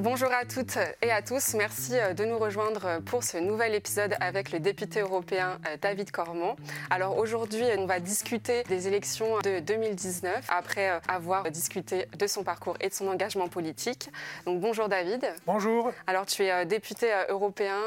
Bonjour 0.00 0.32
à 0.32 0.44
toutes 0.44 0.76
et 1.02 1.12
à 1.12 1.22
tous. 1.22 1.54
Merci 1.54 1.96
euh, 1.96 2.14
de 2.14 2.24
nous 2.24 2.36
rejoindre 2.36 3.00
pour 3.06 3.22
ce 3.22 3.36
nouvel 3.36 3.76
épisode 3.76 4.16
avec 4.18 4.50
le 4.50 4.58
député 4.58 4.98
européen 4.98 5.60
euh, 5.68 5.76
David 5.80 6.10
Cormont. 6.10 6.56
Alors 6.90 7.16
aujourd'hui, 7.16 7.62
on 7.78 7.86
va 7.86 8.00
discuter 8.00 8.64
des 8.64 8.88
élections 8.88 9.38
de 9.38 9.60
2019 9.60 10.46
après 10.48 10.90
euh, 10.90 10.98
avoir 11.06 11.48
discuté 11.48 12.08
de 12.18 12.26
son 12.26 12.42
parcours 12.42 12.76
et 12.80 12.88
de 12.88 12.92
son 12.92 13.06
engagement 13.06 13.46
politique. 13.46 14.10
Donc 14.46 14.60
bonjour 14.60 14.88
David. 14.88 15.32
Bonjour. 15.46 15.92
Alors 16.08 16.26
tu 16.26 16.42
es 16.42 16.66
député 16.66 17.12
européen. 17.28 17.78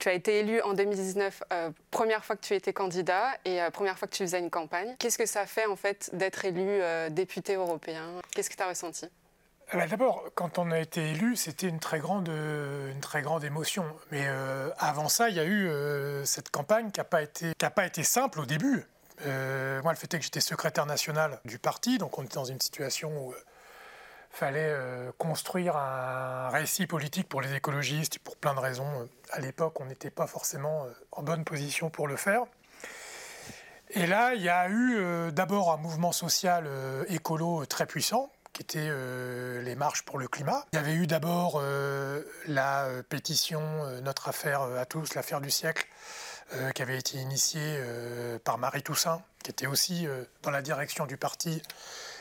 Tu 0.00 0.08
as 0.08 0.14
été 0.14 0.40
élu 0.40 0.60
en 0.62 0.74
2019, 0.74 1.44
première 1.92 2.24
fois 2.24 2.34
que 2.34 2.44
tu 2.44 2.54
étais 2.54 2.72
candidat 2.72 3.26
et 3.44 3.60
première 3.72 3.96
fois 3.96 4.08
que 4.08 4.14
tu 4.14 4.24
faisais 4.24 4.40
une 4.40 4.50
campagne. 4.50 4.96
Qu'est-ce 4.98 5.18
que 5.18 5.26
ça 5.26 5.46
fait 5.46 5.66
en 5.66 5.76
fait 5.76 6.10
d'être 6.12 6.44
élu 6.44 6.80
député 7.10 7.54
européen? 7.54 8.04
Qu'est-ce 8.34 8.50
que 8.50 8.56
tu 8.56 8.62
as 8.62 8.68
ressenti? 8.68 9.06
D'abord, 9.88 10.24
quand 10.34 10.58
on 10.58 10.70
a 10.70 10.78
été 10.78 11.10
élu, 11.10 11.36
c'était 11.36 11.68
une 11.68 11.80
très 11.80 11.98
grande, 11.98 12.30
grande 13.22 13.44
émotion. 13.44 13.84
Mais 14.10 14.24
euh, 14.26 14.70
avant 14.78 15.08
ça, 15.08 15.30
il 15.30 15.36
y 15.36 15.40
a 15.40 15.44
eu 15.44 15.68
euh, 15.68 16.24
cette 16.24 16.50
campagne 16.50 16.90
qui 16.90 17.00
n'a 17.00 17.04
pas, 17.04 17.22
été, 17.22 17.54
pas 17.54 17.86
été 17.86 18.02
simple 18.02 18.40
au 18.40 18.46
début. 18.46 18.84
Euh, 19.26 19.82
moi, 19.82 19.92
le 19.92 19.98
fait 19.98 20.12
est 20.12 20.18
que 20.18 20.24
j'étais 20.24 20.40
secrétaire 20.40 20.86
national 20.86 21.40
du 21.44 21.58
parti, 21.58 21.98
donc 21.98 22.18
on 22.18 22.24
était 22.24 22.34
dans 22.34 22.44
une 22.44 22.60
situation 22.60 23.10
où 23.10 23.34
il 23.34 24.36
fallait 24.36 24.74
construire 25.18 25.76
un 25.76 26.48
récit 26.48 26.86
politique 26.86 27.28
pour 27.28 27.42
les 27.42 27.54
écologistes, 27.54 28.18
pour 28.18 28.36
plein 28.36 28.54
de 28.54 28.60
raisons. 28.60 29.08
À 29.30 29.40
l'époque, 29.40 29.80
on 29.80 29.84
n'était 29.84 30.10
pas 30.10 30.26
forcément 30.26 30.86
en 31.12 31.22
bonne 31.22 31.44
position 31.44 31.90
pour 31.90 32.08
le 32.08 32.16
faire. 32.16 32.44
Et 33.90 34.06
là, 34.06 34.34
il 34.34 34.40
y 34.40 34.48
a 34.48 34.70
eu 34.70 35.30
d'abord 35.32 35.70
un 35.70 35.76
mouvement 35.76 36.12
social 36.12 36.66
écolo 37.08 37.66
très 37.66 37.84
puissant, 37.84 38.30
qui 38.52 38.62
étaient 38.62 38.88
euh, 38.90 39.62
les 39.62 39.74
marches 39.74 40.02
pour 40.02 40.18
le 40.18 40.28
climat. 40.28 40.66
Il 40.72 40.76
y 40.76 40.78
avait 40.78 40.94
eu 40.94 41.06
d'abord 41.06 41.58
euh, 41.60 42.22
la 42.46 42.84
euh, 42.84 43.02
pétition 43.02 43.60
Notre 44.02 44.28
affaire 44.28 44.62
à 44.62 44.84
tous, 44.84 45.14
l'affaire 45.14 45.40
du 45.40 45.50
siècle, 45.50 45.86
qui 46.74 46.82
avait 46.82 46.98
été 46.98 47.16
initiée 47.16 47.80
par 48.44 48.58
Marie 48.58 48.82
Toussaint, 48.82 49.22
qui 49.42 49.50
était 49.50 49.66
aussi 49.66 50.06
dans 50.42 50.50
la 50.50 50.60
direction 50.60 51.06
du 51.06 51.16
parti. 51.16 51.62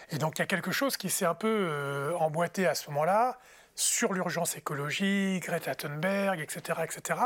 Et 0.09 0.19
donc 0.19 0.37
il 0.37 0.39
y 0.39 0.43
a 0.43 0.45
quelque 0.45 0.71
chose 0.71 0.95
qui 0.95 1.09
s'est 1.09 1.25
un 1.25 1.33
peu 1.33 2.13
emboîté 2.17 2.65
à 2.65 2.73
ce 2.73 2.89
moment-là 2.91 3.39
sur 3.75 4.13
l'urgence 4.13 4.55
écologique, 4.55 5.43
Greta 5.43 5.75
Thunberg, 5.75 6.39
etc., 6.39 6.79
etc. 6.81 7.19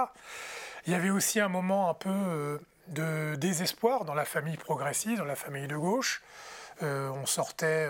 Il 0.87 0.93
y 0.93 0.95
avait 0.95 1.11
aussi 1.11 1.39
un 1.39 1.47
moment 1.47 1.91
un 1.91 1.93
peu 1.93 2.59
de 2.87 3.35
désespoir 3.35 4.05
dans 4.05 4.15
la 4.15 4.25
famille 4.25 4.57
progressiste, 4.57 5.17
dans 5.19 5.25
la 5.25 5.35
famille 5.35 5.67
de 5.67 5.77
gauche. 5.77 6.23
on 6.81 7.27
sortait 7.27 7.87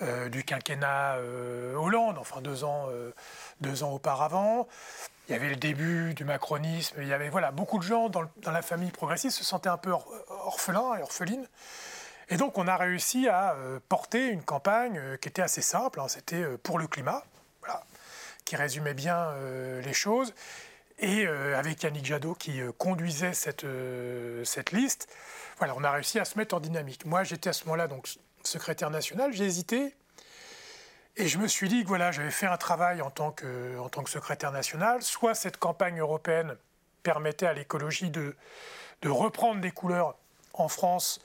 du 0.00 0.44
quinquennat 0.44 1.16
euh, 1.16 1.74
Hollande, 1.74 2.18
enfin 2.18 2.42
deux 2.42 2.64
ans, 2.64 2.86
euh, 2.90 3.12
deux 3.60 3.82
ans 3.82 3.92
auparavant. 3.92 4.68
Il 5.28 5.32
y 5.32 5.34
avait 5.34 5.48
le 5.48 5.56
début 5.56 6.12
du 6.14 6.24
macronisme. 6.24 6.96
Il 7.00 7.08
y 7.08 7.14
avait 7.14 7.30
voilà, 7.30 7.50
beaucoup 7.50 7.78
de 7.78 7.82
gens 7.82 8.08
dans, 8.10 8.24
la 8.44 8.62
famille 8.62 8.90
progressiste 8.90 9.38
se 9.38 9.44
sentaient 9.44 9.70
un 9.70 9.78
peu 9.78 9.92
orphelins 10.28 10.96
et 10.96 11.02
orphelines. 11.02 11.48
Et 12.28 12.36
donc 12.36 12.58
on 12.58 12.68
a 12.68 12.76
réussi 12.76 13.28
à 13.28 13.56
porter 13.88 14.28
une 14.28 14.42
campagne 14.42 15.00
qui 15.20 15.28
était 15.28 15.42
assez 15.42 15.62
simple. 15.62 16.00
Hein. 16.00 16.08
C'était 16.08 16.44
pour 16.58 16.78
le 16.78 16.86
climat, 16.86 17.24
qui 18.44 18.54
résumait 18.54 18.94
bien 18.94 19.34
les 19.82 19.92
choses. 19.92 20.32
Et 21.00 21.26
avec 21.26 21.82
Yannick 21.82 22.04
Jadot 22.04 22.34
qui 22.34 22.60
conduisait 22.78 23.34
cette, 23.34 23.66
cette 24.44 24.70
liste, 24.70 25.08
voilà, 25.58 25.74
on 25.76 25.82
a 25.82 25.90
réussi 25.90 26.20
à 26.20 26.24
se 26.24 26.38
mettre 26.38 26.54
en 26.54 26.60
dynamique. 26.60 27.04
Moi, 27.04 27.24
j'étais 27.24 27.48
à 27.48 27.52
ce 27.52 27.64
moment-là 27.64 27.88
secrétaire 28.46 28.90
national, 28.90 29.32
j'ai 29.32 29.44
hésité. 29.44 29.94
Et 31.16 31.28
je 31.28 31.38
me 31.38 31.48
suis 31.48 31.68
dit 31.68 31.82
que 31.82 31.88
voilà, 31.88 32.12
j'avais 32.12 32.30
fait 32.30 32.46
un 32.46 32.58
travail 32.58 33.00
en 33.00 33.10
tant, 33.10 33.32
que, 33.32 33.78
en 33.78 33.88
tant 33.88 34.02
que 34.02 34.10
secrétaire 34.10 34.52
national. 34.52 35.02
Soit 35.02 35.34
cette 35.34 35.56
campagne 35.56 35.98
européenne 35.98 36.56
permettait 37.02 37.46
à 37.46 37.54
l'écologie 37.54 38.10
de, 38.10 38.36
de 39.02 39.08
reprendre 39.08 39.60
des 39.60 39.70
couleurs 39.70 40.16
en 40.52 40.68
France. 40.68 41.20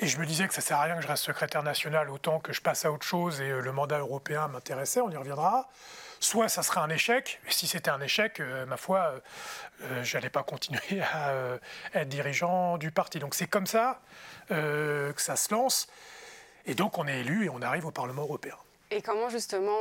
Et 0.00 0.06
je 0.06 0.18
me 0.18 0.26
disais 0.26 0.46
que 0.46 0.54
ça 0.54 0.60
ne 0.60 0.66
sert 0.66 0.76
à 0.78 0.82
rien 0.82 0.96
que 0.96 1.02
je 1.02 1.08
reste 1.08 1.24
secrétaire 1.24 1.64
national 1.64 2.10
autant 2.10 2.38
que 2.38 2.52
je 2.52 2.60
passe 2.60 2.84
à 2.84 2.92
autre 2.92 3.04
chose 3.04 3.40
et 3.40 3.50
euh, 3.50 3.60
le 3.60 3.72
mandat 3.72 3.98
européen 3.98 4.46
m'intéressait, 4.46 5.00
on 5.00 5.10
y 5.10 5.16
reviendra. 5.16 5.68
Soit 6.20 6.48
ça 6.48 6.62
serait 6.62 6.80
un 6.80 6.90
échec, 6.90 7.40
et 7.46 7.50
si 7.50 7.66
c'était 7.66 7.90
un 7.90 8.00
échec, 8.00 8.40
euh, 8.40 8.66
ma 8.66 8.76
foi, 8.76 9.20
euh, 9.82 10.04
je 10.04 10.16
n'allais 10.16 10.30
pas 10.30 10.42
continuer 10.44 11.00
à 11.12 11.32
être 11.94 12.08
dirigeant 12.08 12.78
du 12.78 12.92
parti. 12.92 13.18
Donc 13.18 13.34
c'est 13.34 13.46
comme 13.48 13.66
ça 13.66 14.00
que 14.48 15.12
ça 15.18 15.36
se 15.36 15.52
lance. 15.52 15.88
Et 16.66 16.74
donc 16.74 16.98
on 16.98 17.06
est 17.06 17.20
élu 17.20 17.46
et 17.46 17.50
on 17.50 17.62
arrive 17.62 17.86
au 17.86 17.90
Parlement 17.90 18.22
européen. 18.22 18.56
Et 18.90 19.02
comment 19.02 19.28
justement 19.28 19.76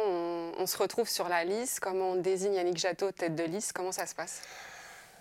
on, 0.57 0.65
se 0.65 0.77
retrouve 0.77 1.07
sur 1.07 1.29
la 1.29 1.45
liste? 1.45 1.79
Comment 1.79 2.11
on 2.11 2.15
désigne 2.15 2.55
Yannick 2.55 2.77
Jadot 2.77 3.11
tête 3.11 3.35
de 3.35 3.43
liste? 3.43 3.71
Comment 3.71 3.93
ça 3.93 4.05
se 4.05 4.13
passe? 4.13 4.41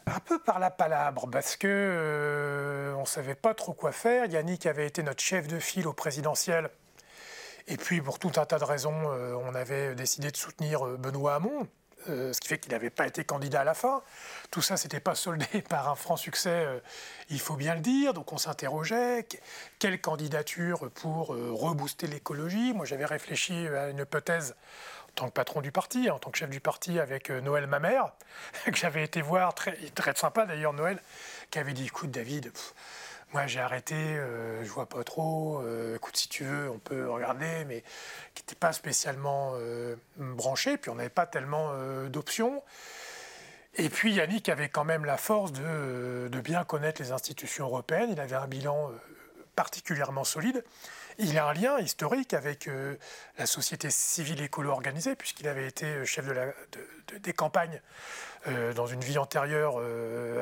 Un 0.07 0.21
peu 0.21 0.39
par 0.39 0.59
la 0.59 0.71
palabre, 0.71 1.29
parce 1.31 1.57
que 1.57 1.67
euh, 1.69 2.95
on 2.97 3.05
savait 3.05 3.35
pas 3.35 3.55
trop 3.55 3.73
quoi 3.73 3.93
faire. 3.93 4.27
Yannick 4.27 4.67
avait 4.67 4.87
été 4.87 5.03
notre 5.03 5.23
chef 5.23 5.47
de 5.47 5.59
file 5.59 5.87
au 5.87 5.93
présidentiel, 5.93 6.71
et 7.69 7.77
puis 7.77 8.01
pour 8.01 8.19
tout 8.19 8.33
un 8.37 8.45
tas 8.45 8.59
de 8.59 8.65
raisons, 8.65 8.95
euh, 9.09 9.35
on 9.35 9.55
avait 9.55 9.95
décidé 9.95 10.31
de 10.31 10.37
soutenir 10.37 10.87
euh, 10.87 10.97
Benoît 10.97 11.35
Hamon, 11.35 11.67
euh, 12.09 12.33
ce 12.33 12.41
qui 12.41 12.49
fait 12.49 12.59
qu'il 12.59 12.73
n'avait 12.73 12.91
pas 12.91 13.07
été 13.07 13.25
candidat 13.25 13.61
à 13.61 13.65
la 13.65 13.75
fin. 13.75 14.03
Tout 14.51 14.63
ça, 14.63 14.75
n'était 14.75 15.01
pas 15.01 15.15
soldé 15.15 15.47
par 15.69 15.89
un 15.89 15.95
franc 15.95 16.17
succès, 16.17 16.51
euh, 16.51 16.81
il 17.31 17.41
faut 17.41 17.57
bien 17.57 17.75
le 17.75 17.81
dire. 17.81 18.15
Donc 18.15 18.33
on 18.33 18.39
s'interrogeait, 18.39 19.27
quelle 19.79 20.01
candidature 20.01 20.91
pour 20.95 21.35
euh, 21.35 21.51
rebooster 21.53 22.07
l'écologie? 22.07 22.73
Moi, 22.73 22.87
j'avais 22.87 23.05
réfléchi 23.05 23.67
à 23.69 23.89
une 23.89 23.99
hypothèse 23.99 24.55
en 25.11 25.13
tant 25.15 25.27
que 25.29 25.33
patron 25.33 25.61
du 25.61 25.73
parti, 25.73 26.11
en 26.11 26.19
tant 26.19 26.31
que 26.31 26.39
chef 26.39 26.51
du 26.51 26.61
parti 26.61 26.99
avec 27.01 27.31
Noël 27.31 27.67
Mamère, 27.67 28.13
que 28.67 28.77
j'avais 28.77 29.03
été 29.03 29.23
voir, 29.23 29.55
très, 29.55 29.75
très 29.95 30.15
sympa 30.15 30.45
d'ailleurs 30.45 30.75
Noël, 30.75 31.01
qui 31.51 31.59
avait 31.59 31.73
dit, 31.73 31.87
écoute 31.87 32.11
David, 32.11 32.53
moi 33.33 33.47
j'ai 33.47 33.61
arrêté, 33.61 33.95
euh, 33.95 34.65
je 34.65 34.71
vois 34.71 34.89
pas 34.89 35.03
trop, 35.05 35.61
euh, 35.63 35.97
écoute 35.97 36.17
si 36.17 36.29
tu 36.29 36.45
veux 36.45 36.71
on 36.71 36.79
peut 36.79 37.11
regarder, 37.11 37.65
mais 37.67 37.83
qui 38.35 38.43
n'était 38.43 38.55
pas 38.55 38.73
spécialement 38.73 39.53
euh, 39.55 39.97
branché, 40.17 40.77
puis 40.77 40.91
on 40.91 40.95
n'avait 40.95 41.09
pas 41.09 41.27
tellement 41.27 41.73
d'options. 42.09 42.63
Et 43.79 43.91
puis 43.91 44.13
Yannick 44.13 44.49
avait 44.49 44.69
quand 44.69 44.85
même 44.85 45.05
la 45.05 45.17
force 45.17 45.53
de, 45.53 46.31
bien 46.43 46.65
connaître 46.65 47.03
les 47.03 47.13
institutions 47.13 47.67
européennes, 47.67 48.11
il 48.11 48.21
avait 48.21 48.37
un 48.37 48.47
bilan 48.47 48.91
particulièrement 49.55 50.25
solide. 50.25 50.65
Il 51.19 51.39
a 51.39 51.47
un 51.47 51.53
lien 51.55 51.79
historique 51.79 52.33
avec 52.35 52.71
la 53.39 53.47
société 53.47 53.91
civile 53.91 54.41
écolo 54.43 54.71
organisée, 54.71 55.17
puisqu'il 55.17 55.49
avait 55.49 55.67
été 55.67 56.05
chef 56.05 56.27
de 56.27 57.19
des 57.19 57.33
campagnes 57.33 57.81
dans 58.75 58.87
une 58.87 59.01
vie 59.01 59.19
antérieure 59.19 59.79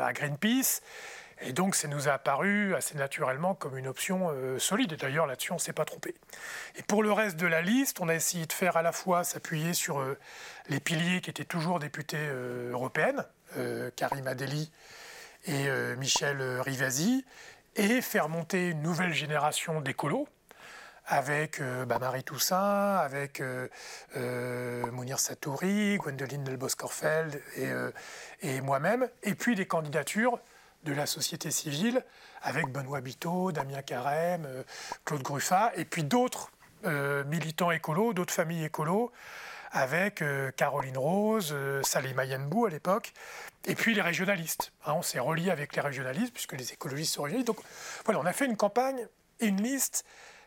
à 0.01 0.13
Greenpeace. 0.13 0.81
Et 1.47 1.53
donc, 1.53 1.75
ça 1.75 1.89
nous 1.89 2.09
a 2.09 2.13
apparu 2.13 2.75
assez 2.75 2.97
naturellement 2.97 3.55
comme 3.55 3.77
une 3.77 3.87
option 3.87 4.31
euh, 4.31 4.59
solide. 4.59 4.95
Et 4.95 4.97
d'ailleurs, 4.97 5.27
là-dessus, 5.27 5.53
on 5.53 5.57
ne 5.57 5.61
s'est 5.61 5.75
pas 5.75 5.85
trompé. 5.85 6.15
Et 6.77 6.83
pour 6.83 7.03
le 7.03 7.13
reste 7.13 7.37
de 7.37 7.47
la 7.47 7.61
liste, 7.61 8.01
on 8.01 8.09
a 8.09 8.15
essayé 8.15 8.47
de 8.47 8.53
faire 8.53 8.79
à 8.79 8.83
la 8.83 8.93
fois 8.93 9.25
s'appuyer 9.25 9.75
sur 9.75 10.01
euh, 10.01 10.19
les 10.71 10.81
piliers 10.81 11.21
qui 11.21 11.29
étaient 11.29 11.45
toujours 11.45 11.81
députés 11.81 12.17
euh, 12.19 12.73
européennes, 12.73 13.25
Karim 13.95 14.27
Adeli 14.27 14.73
et 15.45 15.69
Michel 15.97 16.43
Rivasi, 16.61 17.25
et 17.77 18.01
faire 18.01 18.29
monter 18.29 18.71
une 18.71 18.83
nouvelle 18.83 19.13
génération 19.13 19.81
d'écolos 19.81 20.27
avec 21.07 21.63
bah, 21.87 22.01
Marie 22.01 22.25
Toussaint, 22.25 22.97
avec 22.97 23.41
Mounir 24.17 25.21
Satouri, 25.21 25.99
Gwendoline 25.99 26.43
Delboscorfeld 26.43 27.41
et 28.41 28.61
moi-même, 28.61 29.09
et 29.23 29.37
puis 29.37 29.55
des 29.55 29.67
candidatures 29.67 30.41
de 30.85 30.93
la 30.93 31.07
société 31.07 31.51
civile, 31.51 32.05
avec 32.43 32.67
Benoît 32.69 33.01
Biteau, 33.01 33.53
Damien 33.53 33.83
Carême, 33.83 34.45
euh, 34.47 34.63
Claude 35.05 35.23
Gruffat, 35.23 35.73
et 35.77 35.85
puis 35.85 36.05
d'autres 36.05 36.51
euh, 36.85 37.25
militants 37.25 37.71
écolos, 37.71 38.13
d'autres 38.13 38.35
familles 38.35 38.65
écolos, 38.65 39.11
avec 39.73 40.23
euh, 40.23 40.51
Caroline 40.53 40.99
Rose, 40.99 41.55
Salima 41.83 42.25
Yenbou 42.25 42.67
à 42.67 42.71
l'époque, 42.71 43.13
et 43.65 43.75
puis 43.75 43.95
les 43.95 44.03
régionalistes. 44.03 44.73
Hein, 44.87 44.93
on 44.97 45.03
s'est 45.03 45.19
relié 45.19 45.51
avec 45.51 45.75
les 45.75 45.81
régionalistes, 45.81 46.33
puisque 46.33 46.53
les 46.53 46.73
écologistes 46.73 47.15
sont 47.15 47.23
régionalistes. 47.23 47.49
Donc 47.49 47.61
voilà, 48.05 48.21
on 48.21 48.27
a 48.27 48.33
fait 48.33 48.47
une 48.47 48.57
campagne, 48.57 49.09
une 49.41 49.61
liste 49.63 50.05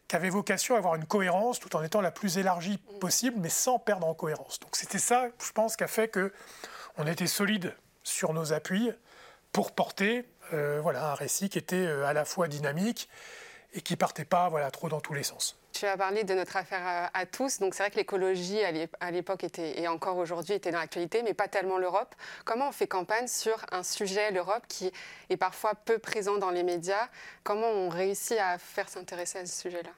qui 0.07 0.15
avait 0.15 0.29
vocation 0.29 0.75
à 0.75 0.77
avoir 0.77 0.95
une 0.95 1.05
cohérence 1.05 1.59
tout 1.59 1.75
en 1.75 1.83
étant 1.83 1.99
la 1.99 2.11
plus 2.11 2.37
élargie 2.37 2.77
possible, 3.01 3.37
mais 3.39 3.49
sans 3.49 3.79
perdre 3.79 4.07
en 4.07 4.13
cohérence. 4.13 4.59
Donc 4.59 4.75
c'était 4.75 4.99
ça, 4.99 5.27
je 5.43 5.51
pense, 5.51 5.75
qui 5.75 5.83
a 5.83 5.87
fait 5.87 6.07
que 6.07 6.31
on 6.97 7.05
était 7.05 7.27
solide 7.27 7.75
sur 8.03 8.33
nos 8.33 8.53
appuis 8.53 8.91
pour 9.51 9.73
porter 9.73 10.23
euh, 10.53 10.79
voilà, 10.81 11.11
un 11.11 11.13
récit 11.15 11.49
qui 11.49 11.57
était 11.57 11.75
euh, 11.75 12.05
à 12.05 12.13
la 12.13 12.25
fois 12.25 12.47
dynamique 12.47 13.09
et 13.73 13.81
qui 13.81 13.95
partait 13.95 14.25
pas 14.25 14.49
voilà, 14.49 14.71
trop 14.71 14.89
dans 14.89 15.01
tous 15.01 15.13
les 15.13 15.23
sens. 15.23 15.57
Tu 15.73 15.85
as 15.85 15.97
parlé 15.97 16.23
de 16.23 16.33
notre 16.33 16.57
affaire 16.57 17.09
à, 17.13 17.25
tous, 17.27 17.59
donc 17.59 17.75
c'est 17.75 17.83
vrai 17.83 17.91
que 17.91 17.97
l'écologie 17.97 18.59
à 18.63 19.11
l'époque 19.11 19.43
était 19.43 19.79
et 19.79 19.87
encore 19.87 20.17
aujourd'hui 20.17 20.55
était 20.55 20.71
dans 20.71 20.79
l'actualité, 20.79 21.21
mais 21.21 21.35
pas 21.35 21.47
tellement 21.47 21.77
l'Europe. 21.77 22.15
Comment 22.45 22.69
on 22.69 22.71
fait 22.71 22.87
campagne 22.87 23.27
sur 23.27 23.63
un 23.71 23.83
sujet, 23.83 24.31
l'Europe, 24.31 24.63
qui 24.67 24.91
est 25.29 25.37
parfois 25.37 25.75
peu 25.75 25.99
présent 25.99 26.37
dans 26.37 26.49
les 26.49 26.63
médias? 26.63 27.09
Comment 27.43 27.67
on 27.67 27.89
réussit 27.89 28.39
à 28.39 28.57
faire 28.57 28.89
s'intéresser 28.89 29.39
à 29.39 29.45
ce 29.45 29.61
sujet-là? 29.61 29.91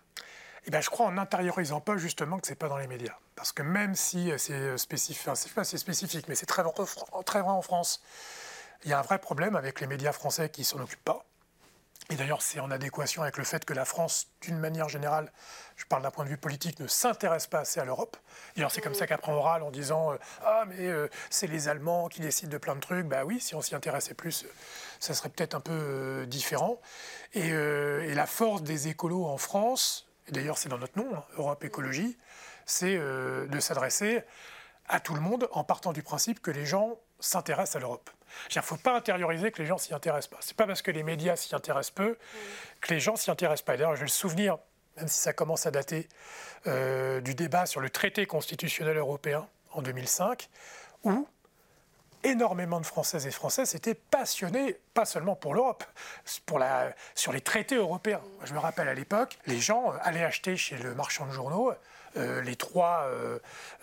Eh 0.66 0.72
ben, 0.72 0.82
je 0.82 0.90
crois 0.90 1.06
en 1.06 1.18
intériorisant 1.18 1.80
pas 1.80 1.96
justement 1.96 2.40
que 2.40 2.48
c'est 2.48 2.56
pas 2.56 2.68
dans 2.68 2.78
les 2.78 2.88
médias. 2.88 3.16
Parce 3.38 3.54
que 3.54 3.62
même 3.62 3.96
si 3.96 4.34
c'est 4.38 4.78
spécifique, 4.78 5.22
enfin, 5.22 5.36
c'est 5.36 5.54
pas 5.54 5.64
c'est 5.64 5.78
spécifique, 5.78 6.28
mais 6.28 6.36
c'est 6.36 6.46
très, 6.46 6.64
très 7.26 7.42
vrai 7.42 7.52
en 7.52 7.62
France, 7.62 8.02
il 8.84 8.90
y 8.90 8.94
a 8.94 9.00
un 9.00 9.04
vrai 9.04 9.20
problème 9.20 9.56
avec 9.56 9.82
les 9.82 9.88
médias 9.88 10.12
français 10.12 10.50
qui 10.50 10.64
s'en 10.64 10.80
occupent 10.80 11.04
pas. 11.04 11.26
Et 12.12 12.16
d'ailleurs, 12.16 12.42
c'est 12.42 12.60
en 12.60 12.72
adéquation 12.72 13.22
avec 13.22 13.38
le 13.38 13.44
fait 13.44 13.66
que 13.66 13.74
la 13.74 13.86
France, 13.86 14.28
d'une 14.42 14.58
manière 14.58 14.90
générale, 14.90 15.32
je 15.76 15.86
parle 15.86 16.02
d'un 16.02 16.10
point 16.10 16.24
de 16.26 16.30
vue 16.30 16.38
politique, 16.38 16.80
ne 16.80 16.88
s'intéresse 16.88 17.46
pas 17.46 17.60
assez 17.60 17.80
à 17.80 17.86
l'Europe. 17.86 18.18
Et 18.56 18.62
alors, 18.62 18.72
c'est 18.72 18.82
comme 18.82 18.96
ça 18.96 19.06
qu'après 19.06 19.32
on 19.32 19.40
râle 19.40 19.62
en 19.62 19.70
disant 19.70 20.14
euh, 20.14 20.18
Ah, 20.44 20.64
mais 20.68 20.88
euh, 20.88 21.08
c'est 21.30 21.46
les 21.46 21.68
Allemands 21.68 22.08
qui 22.08 22.22
décident 22.22 22.52
de 22.52 22.58
plein 22.58 22.76
de 22.76 22.80
trucs. 22.80 23.06
Bah 23.06 23.26
oui, 23.26 23.40
si 23.40 23.54
on 23.54 23.62
s'y 23.62 23.76
intéressait 23.76 24.16
plus, 24.16 24.46
ça 25.00 25.14
serait 25.14 25.30
peut-être 25.30 25.54
un 25.54 25.60
peu 25.60 25.72
euh, 25.72 26.26
différent. 26.26 26.82
Et, 27.34 27.52
la 27.52 28.26
force 28.26 28.64
des 28.64 28.88
écolos 28.88 29.26
en 29.26 29.38
France, 29.38 30.10
et 30.28 30.32
d'ailleurs, 30.32 30.58
c'est 30.58 30.68
dans 30.68 30.80
notre 30.80 30.98
nom, 30.98 31.08
hein, 31.16 31.24
Europe 31.38 31.64
Écologie, 31.64 32.18
c'est 32.66 32.98
de 32.98 33.60
s'adresser 33.60 34.24
à 34.88 35.00
tout 35.00 35.14
le 35.14 35.22
monde 35.22 35.48
en 35.52 35.64
partant 35.64 35.94
du 35.94 36.04
principe 36.04 36.42
que 36.42 36.52
les 36.52 36.66
gens 36.66 36.98
s'intéressent 37.20 37.78
à 37.78 37.80
l'Europe. 37.80 38.10
Il 38.54 38.58
ne 38.58 38.64
faut 38.64 38.78
pas 38.78 38.96
intérioriser 38.96 39.52
que 39.52 39.62
les 39.62 39.68
gens 39.68 39.78
s'y 39.78 39.94
intéressent 39.94 40.30
pas. 40.30 40.38
Ce 40.42 40.50
n'est 40.50 40.56
pas 40.56 40.68
parce 40.68 40.82
que 40.82 40.92
les 40.92 41.04
médias 41.04 41.36
s'y 41.36 41.54
intéressent 41.56 41.92
peu 41.92 42.18
que 42.82 42.94
les 42.94 43.00
gens 43.00 43.16
s'y 43.16 43.32
intéressent 43.32 43.66
pas. 43.66 43.78
D'ailleurs, 43.78 43.96
je 43.96 44.02
vais 44.02 44.06
le 44.06 44.12
souvenir, 44.12 44.58
même 44.98 45.08
si 45.08 45.20
ça 45.20 45.34
commence 45.34 45.66
à 45.66 45.72
dater, 45.72 46.08
euh, 46.68 47.22
du 47.22 47.36
débat 47.36 47.66
sur 47.66 47.82
le 47.82 47.90
traité 47.90 48.26
constitutionnel 48.26 48.98
européen 48.98 49.48
en 49.72 49.82
2005, 49.82 50.50
où 51.04 51.28
énormément 52.24 52.82
de 52.82 52.86
Françaises 52.86 53.28
et 53.28 53.32
Français 53.32 53.66
s'étaient 53.66 53.96
passionnés, 53.96 54.78
pas 54.94 55.06
seulement 55.06 55.36
pour 55.36 55.54
l'Europe, 55.54 55.84
pour 56.46 56.60
la, 56.60 56.94
sur 57.16 57.32
les 57.32 57.42
traités 57.42 57.76
européens. 57.76 58.22
je 58.44 58.54
me 58.54 58.60
rappelle 58.60 58.90
à 58.90 58.94
l'époque, 58.94 59.40
les 59.46 59.60
gens 59.60 59.94
allaient 60.02 60.24
acheter 60.24 60.58
chez 60.58 60.78
le 60.78 60.94
marchand 60.96 61.26
de 61.28 61.32
journaux 61.32 61.72
euh, 62.18 62.42
les, 62.42 62.56
trois, 62.56 63.08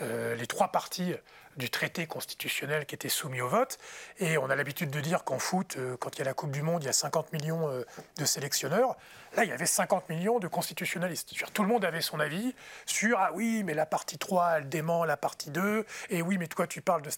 euh, 0.01 0.35
les 0.35 0.47
trois 0.47 0.69
parties 0.69 1.15
du 1.57 1.71
traité 1.71 2.07
constitutionnel 2.07 2.87
qui 2.87 2.95
était 2.95 3.09
soumis 3.09 3.41
au 3.41 3.49
vote. 3.49 3.79
Et 4.19 4.39
on 4.39 4.51
a 4.51 4.57
l'habitude 4.57 4.91
de 4.91 5.01
dire 5.01 5.25
qu'en 5.25 5.39
foot, 5.39 5.77
euh, 5.77 5.97
quand 5.99 6.17
il 6.17 6.19
y 6.19 6.23
a 6.23 6.25
la 6.25 6.35
Coupe 6.35 6.51
du 6.51 6.63
Monde, 6.63 6.83
il 6.83 6.87
y 6.87 6.91
a 6.91 6.93
50 6.93 7.33
millions 7.33 7.69
euh, 7.69 7.85
de 8.19 8.25
sélectionneurs. 8.25 8.97
Là, 9.37 9.45
il 9.45 9.51
y 9.51 9.53
avait 9.53 9.67
50 9.67 10.09
millions 10.09 10.39
de 10.39 10.49
constitutionnalistes. 10.49 11.35
Tout 11.53 11.63
le 11.63 11.69
monde 11.69 11.85
avait 11.85 12.01
son 12.01 12.21
avis 12.21 12.55
sur 12.87 13.19
Ah 13.19 13.31
oui, 13.35 13.63
mais 13.65 13.75
la 13.75 13.87
partie 13.87 14.19
3, 14.19 14.59
elle 14.59 14.69
dément 14.69 15.05
la 15.05 15.17
partie 15.17 15.51
2. 15.51 15.85
Et 16.11 16.23
oui, 16.23 16.39
mais 16.39 16.47
toi, 16.47 16.67
tu 16.67 16.81
parles 16.81 17.03
de. 17.03 17.11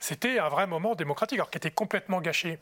C'était 0.00 0.38
un 0.38 0.48
vrai 0.48 0.66
moment 0.66 0.94
démocratique, 0.94 1.38
alors 1.38 1.50
qui 1.50 1.58
était 1.58 1.70
complètement 1.70 2.20
gâché. 2.20 2.58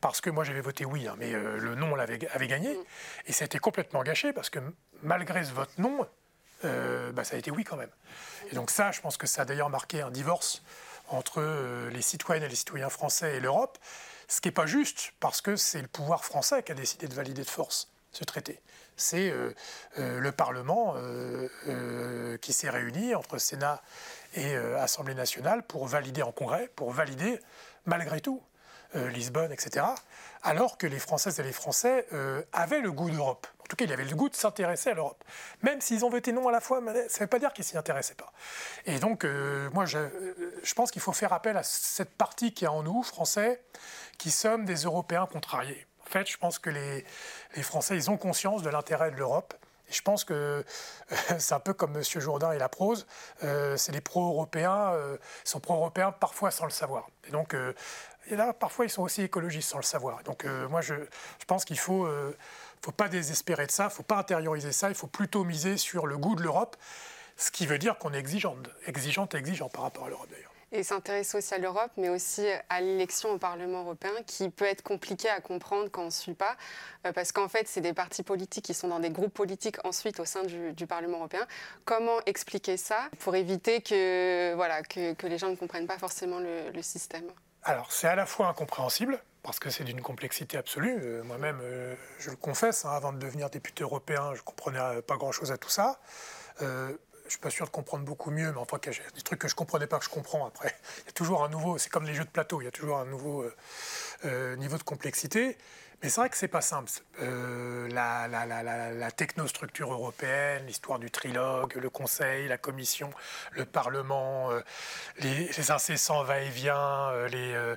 Parce 0.00 0.20
que 0.20 0.30
moi, 0.30 0.44
j'avais 0.44 0.60
voté 0.60 0.84
oui, 0.84 1.08
hein, 1.08 1.14
mais 1.18 1.32
euh, 1.32 1.56
le 1.58 1.74
non 1.74 1.98
avait, 1.98 2.18
avait 2.32 2.48
gagné. 2.48 2.76
Et 3.26 3.32
ça 3.32 3.44
a 3.44 3.46
été 3.46 3.58
complètement 3.58 4.02
gâché 4.02 4.32
parce 4.32 4.50
que 4.50 4.60
malgré 5.02 5.44
ce 5.44 5.52
vote 5.52 5.70
non, 5.78 6.06
euh, 6.64 7.12
bah, 7.12 7.24
ça 7.24 7.36
a 7.36 7.38
été 7.38 7.50
oui 7.50 7.64
quand 7.64 7.76
même. 7.76 7.90
Et 8.50 8.54
donc 8.54 8.70
ça, 8.70 8.92
je 8.92 9.00
pense 9.00 9.16
que 9.16 9.26
ça 9.26 9.42
a 9.42 9.44
d'ailleurs 9.44 9.70
marqué 9.70 10.02
un 10.02 10.10
divorce 10.10 10.62
entre 11.08 11.40
euh, 11.40 11.90
les 11.90 12.02
citoyennes 12.02 12.44
et 12.44 12.48
les 12.48 12.56
citoyens 12.56 12.90
français 12.90 13.36
et 13.36 13.40
l'Europe, 13.40 13.78
ce 14.28 14.40
qui 14.40 14.48
n'est 14.48 14.52
pas 14.52 14.66
juste, 14.66 15.12
parce 15.20 15.40
que 15.40 15.56
c'est 15.56 15.82
le 15.82 15.88
pouvoir 15.88 16.24
français 16.24 16.62
qui 16.62 16.72
a 16.72 16.74
décidé 16.74 17.08
de 17.08 17.14
valider 17.14 17.42
de 17.42 17.50
force 17.50 17.90
ce 18.12 18.24
traité. 18.24 18.60
C'est 18.96 19.30
euh, 19.30 19.52
le 19.96 20.32
Parlement 20.32 20.94
qui 22.42 22.52
s'est 22.52 22.68
réuni 22.68 23.14
entre 23.14 23.38
Sénat 23.38 23.82
et 24.34 24.54
Assemblée 24.54 25.14
nationale 25.14 25.66
pour 25.66 25.86
valider 25.86 26.22
en 26.22 26.32
Congrès, 26.32 26.70
pour 26.76 26.92
valider 26.92 27.40
malgré 27.86 28.20
tout 28.20 28.42
Lisbonne, 28.94 29.52
etc., 29.52 29.86
alors 30.42 30.78
que 30.78 30.86
les 30.86 30.98
Françaises 30.98 31.38
et 31.38 31.42
les 31.42 31.52
Français 31.52 32.06
avaient 32.52 32.80
le 32.80 32.90
goût 32.92 33.10
d'Europe 33.10 33.46
tout 33.70 33.76
cas, 33.76 33.84
il 33.84 33.92
avait 33.92 34.04
le 34.04 34.14
goût 34.14 34.28
de 34.28 34.34
s'intéresser 34.34 34.90
à 34.90 34.94
l'Europe. 34.94 35.24
Même 35.62 35.80
s'ils 35.80 36.04
ont 36.04 36.10
voté 36.10 36.32
non 36.32 36.48
à 36.48 36.52
la 36.52 36.60
fois, 36.60 36.82
ça 36.84 36.92
ne 36.92 37.20
veut 37.20 37.26
pas 37.28 37.38
dire 37.38 37.52
qu'ils 37.52 37.64
s'y 37.64 37.78
intéressaient 37.78 38.14
pas. 38.14 38.32
Et 38.84 38.98
donc, 38.98 39.24
euh, 39.24 39.70
moi, 39.72 39.84
euh, 39.94 40.52
je, 40.62 40.74
pense 40.74 40.90
qu'il 40.90 41.00
faut 41.00 41.12
faire 41.12 41.32
appel 41.32 41.56
à 41.56 41.62
cette 41.62 42.10
partie 42.10 42.52
qui 42.52 42.64
est 42.64 42.68
en 42.68 42.82
nous, 42.82 43.02
Français, 43.02 43.62
qui 44.18 44.30
sommes 44.30 44.64
des 44.64 44.82
Européens 44.82 45.26
contrariés. 45.26 45.86
En 46.06 46.10
fait, 46.10 46.28
je 46.28 46.36
pense 46.36 46.58
que 46.58 46.70
les, 46.70 47.04
Français, 47.62 47.96
ils 47.96 48.10
ont 48.10 48.16
conscience 48.16 48.62
de 48.62 48.70
l'intérêt 48.70 49.12
de 49.12 49.16
l'Europe. 49.16 49.54
Et 49.88 49.92
je 49.92 50.02
pense 50.02 50.24
que 50.24 50.64
c'est 51.38 51.54
un 51.54 51.60
peu 51.60 51.72
comme 51.72 51.96
M. 51.96 52.02
Jourdain 52.02 52.52
et 52.52 52.58
la 52.58 52.68
prose, 52.68 53.06
euh, 53.44 53.76
c'est 53.76 53.92
les 53.92 54.00
pro-européens, 54.00 54.94
sont 55.44 55.60
pro-européens 55.60 56.10
parfois 56.10 56.50
sans 56.50 56.64
le 56.64 56.70
savoir. 56.70 57.08
Et 57.28 57.30
donc, 57.30 57.54
et 58.30 58.36
là, 58.36 58.52
parfois, 58.52 58.84
ils 58.84 58.90
sont 58.90 59.02
aussi 59.02 59.22
écologistes 59.22 59.70
sans 59.70 59.78
le 59.78 59.84
savoir. 59.84 60.22
Donc, 60.22 60.44
moi, 60.70 60.80
je, 60.80 60.94
pense 61.46 61.64
qu'il 61.64 61.78
faut 61.78 62.06
ne 62.06 62.32
faut 62.84 62.92
pas 62.92 63.08
désespérer 63.08 63.66
de 63.66 63.70
ça, 63.70 63.84
il 63.84 63.88
ne 63.88 63.92
faut 63.92 64.02
pas 64.02 64.18
intérioriser 64.18 64.72
ça, 64.72 64.88
il 64.88 64.94
faut 64.94 65.06
plutôt 65.06 65.44
miser 65.44 65.76
sur 65.76 66.06
le 66.06 66.16
goût 66.16 66.34
de 66.34 66.42
l'Europe, 66.42 66.76
ce 67.36 67.50
qui 67.50 67.66
veut 67.66 67.78
dire 67.78 67.98
qu'on 67.98 68.12
est 68.12 68.18
exigeante, 68.18 68.68
exigeante 68.86 69.34
et 69.34 69.38
exigeant 69.38 69.68
par 69.68 69.82
rapport 69.82 70.06
à 70.06 70.08
l'Europe 70.08 70.28
d'ailleurs. 70.30 70.50
Et 70.72 70.84
s'intéresser 70.84 71.36
aussi 71.36 71.52
à 71.52 71.58
l'Europe, 71.58 71.90
mais 71.96 72.08
aussi 72.08 72.46
à 72.68 72.80
l'élection 72.80 73.32
au 73.32 73.38
Parlement 73.38 73.80
européen, 73.80 74.12
qui 74.24 74.50
peut 74.50 74.66
être 74.66 74.82
compliqué 74.82 75.28
à 75.28 75.40
comprendre 75.40 75.90
quand 75.90 76.02
on 76.02 76.06
ne 76.06 76.10
suit 76.10 76.34
pas, 76.34 76.56
euh, 77.06 77.12
parce 77.12 77.32
qu'en 77.32 77.48
fait, 77.48 77.66
c'est 77.66 77.80
des 77.80 77.92
partis 77.92 78.22
politiques 78.22 78.66
qui 78.66 78.74
sont 78.74 78.86
dans 78.86 79.00
des 79.00 79.10
groupes 79.10 79.34
politiques 79.34 79.84
ensuite 79.84 80.20
au 80.20 80.24
sein 80.24 80.44
du, 80.44 80.86
Parlement 80.86 81.18
européen. 81.18 81.44
Comment 81.84 82.20
expliquer 82.24 82.76
ça 82.76 83.08
pour 83.18 83.34
éviter 83.34 83.80
que, 83.80 84.54
voilà, 84.54 84.82
que, 84.82 85.26
les 85.26 85.38
gens 85.38 85.48
ne 85.48 85.56
comprennent 85.56 85.88
pas 85.88 85.98
forcément 85.98 86.38
le 86.38 86.82
système? 86.82 87.30
Alors, 87.62 87.92
c'est 87.92 88.08
à 88.08 88.14
la 88.14 88.24
fois 88.24 88.48
incompréhensible, 88.48 89.20
parce 89.42 89.58
que 89.58 89.68
c'est 89.68 89.84
d'une 89.84 90.00
complexité 90.00 90.56
absolue. 90.56 90.98
Euh, 91.02 91.22
moi-même, 91.24 91.58
euh, 91.62 91.94
je 92.18 92.30
le 92.30 92.36
confesse, 92.36 92.84
hein, 92.84 92.90
avant 92.90 93.12
de 93.12 93.18
devenir 93.18 93.50
député 93.50 93.82
européen, 93.82 94.30
je 94.34 94.40
ne 94.40 94.44
comprenais 94.44 94.78
euh, 94.78 95.02
pas 95.02 95.16
grand-chose 95.16 95.52
à 95.52 95.58
tout 95.58 95.68
ça. 95.68 96.00
je 96.60 96.64
ne 96.64 96.96
suis 97.28 97.38
pas 97.38 97.50
sûr 97.50 97.66
de 97.66 97.70
comprendre 97.70 98.04
beaucoup 98.04 98.30
mieux, 98.30 98.50
mais 98.50 98.58
enfin, 98.58 98.78
il 98.82 98.92
y 98.92 98.96
a 98.96 99.10
des 99.14 99.22
trucs 99.22 99.38
que 99.38 99.48
je 99.48 99.54
comprenais 99.54 99.86
pas 99.86 99.98
que 99.98 100.04
je 100.04 100.10
comprends 100.10 100.46
après. 100.46 100.74
Il 101.04 101.06
y 101.06 101.08
a 101.10 101.12
toujours 101.12 101.44
un 101.44 101.48
nouveau, 101.48 101.78
c'est 101.78 101.90
comme 101.90 102.04
les 102.04 102.14
jeux 102.14 102.24
de 102.24 102.30
plateau, 102.30 102.60
il 102.60 102.64
y 102.64 102.68
a 102.68 102.72
toujours 102.72 102.98
un 102.98 103.06
nouveau 103.06 103.44
niveau 104.58 104.76
de 104.76 104.82
complexité. 104.82 105.56
Mais 106.02 106.08
c'est 106.08 106.20
vrai 106.20 106.30
que 106.30 106.36
c'est 106.36 106.48
pas 106.48 106.62
simple. 106.62 106.90
Euh, 107.20 107.86
la, 107.90 109.10
technostructure 109.10 109.92
européenne, 109.92 110.64
l'histoire 110.66 110.98
du 110.98 111.10
trilogue, 111.10 111.74
le 111.74 111.90
Conseil, 111.90 112.48
la 112.48 112.56
Commission, 112.56 113.10
le 113.52 113.66
Parlement, 113.66 114.50
euh, 114.50 114.60
les, 115.18 115.70
incessants 115.70 116.22
va-et-vient, 116.24 117.10
euh, 117.12 117.76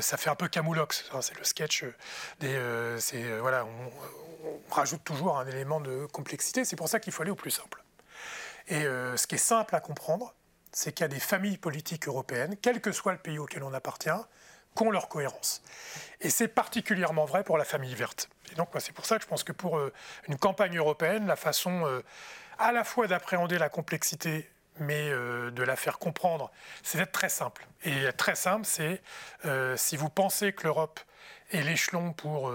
ça 0.00 0.18
fait 0.18 0.28
un 0.28 0.34
peu 0.34 0.48
camoulox. 0.48 1.10
C'est 1.22 1.38
le 1.38 1.44
sketch 1.44 1.84
on, 4.46 4.60
rajoute 4.70 5.02
toujours 5.04 5.38
un 5.38 5.46
élément 5.46 5.80
de 5.80 6.04
complexité. 6.06 6.66
C'est 6.66 6.76
pour 6.76 6.88
ça 6.88 7.00
qu'il 7.00 7.14
faut 7.14 7.22
aller 7.22 7.30
au 7.30 7.36
plus 7.36 7.50
simple. 7.50 7.82
Et 8.68 8.82
ce 8.82 9.26
qui 9.26 9.36
est 9.36 9.38
simple 9.38 9.74
à 9.74 9.80
comprendre, 9.80 10.34
c'est 10.72 10.92
qu'il 10.92 11.04
y 11.04 11.06
a 11.06 11.08
des 11.08 11.20
familles 11.20 11.56
politiques 11.56 12.08
européennes, 12.08 12.56
quel 12.60 12.80
que 12.82 12.92
soit 12.92 13.12
le 13.12 13.18
pays 13.18 13.38
auquel 13.38 13.62
on 13.62 13.72
appartient, 13.72 14.10
qui 14.76 14.84
leur 14.90 15.08
cohérence. 15.08 15.62
Et 16.20 16.30
c'est 16.30 16.48
particulièrement 16.48 17.24
vrai 17.24 17.44
pour 17.44 17.58
la 17.58 17.64
famille 17.64 17.94
verte. 17.94 18.28
Et 18.52 18.54
donc, 18.54 18.70
c'est 18.78 18.92
pour 18.92 19.06
ça 19.06 19.16
que 19.16 19.22
je 19.22 19.28
pense 19.28 19.44
que 19.44 19.52
pour 19.52 19.78
euh, 19.78 19.92
une 20.28 20.36
campagne 20.36 20.76
européenne, 20.76 21.26
la 21.26 21.36
façon 21.36 21.86
euh, 21.86 22.02
à 22.58 22.72
la 22.72 22.84
fois 22.84 23.06
d'appréhender 23.06 23.58
la 23.58 23.68
complexité, 23.68 24.50
mais 24.78 25.10
euh, 25.10 25.50
de 25.50 25.62
la 25.62 25.76
faire 25.76 25.98
comprendre, 25.98 26.50
c'est 26.82 26.98
d'être 26.98 27.12
très 27.12 27.28
simple. 27.28 27.66
Et 27.84 28.12
très 28.16 28.34
simple, 28.34 28.64
c'est 28.64 29.02
si 29.76 29.96
vous 29.96 30.08
pensez 30.08 30.52
que 30.52 30.64
l'Europe 30.64 31.00
est 31.52 31.62
l'échelon 31.62 32.12
pour 32.12 32.52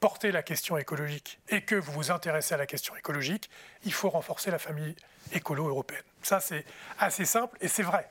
porter 0.00 0.32
la 0.32 0.42
question 0.42 0.76
écologique 0.76 1.38
et 1.48 1.62
que 1.62 1.76
vous 1.76 1.92
vous 1.92 2.10
intéressez 2.10 2.54
à 2.54 2.56
la 2.56 2.66
question 2.66 2.96
écologique, 2.96 3.48
il 3.84 3.92
faut 3.92 4.10
renforcer 4.10 4.50
la 4.50 4.58
famille 4.58 4.96
écolo 5.32 5.68
européenne. 5.68 6.02
Ça, 6.22 6.40
c'est 6.40 6.64
assez 6.98 7.24
simple 7.24 7.56
et 7.60 7.68
c'est 7.68 7.84
vrai. 7.84 8.10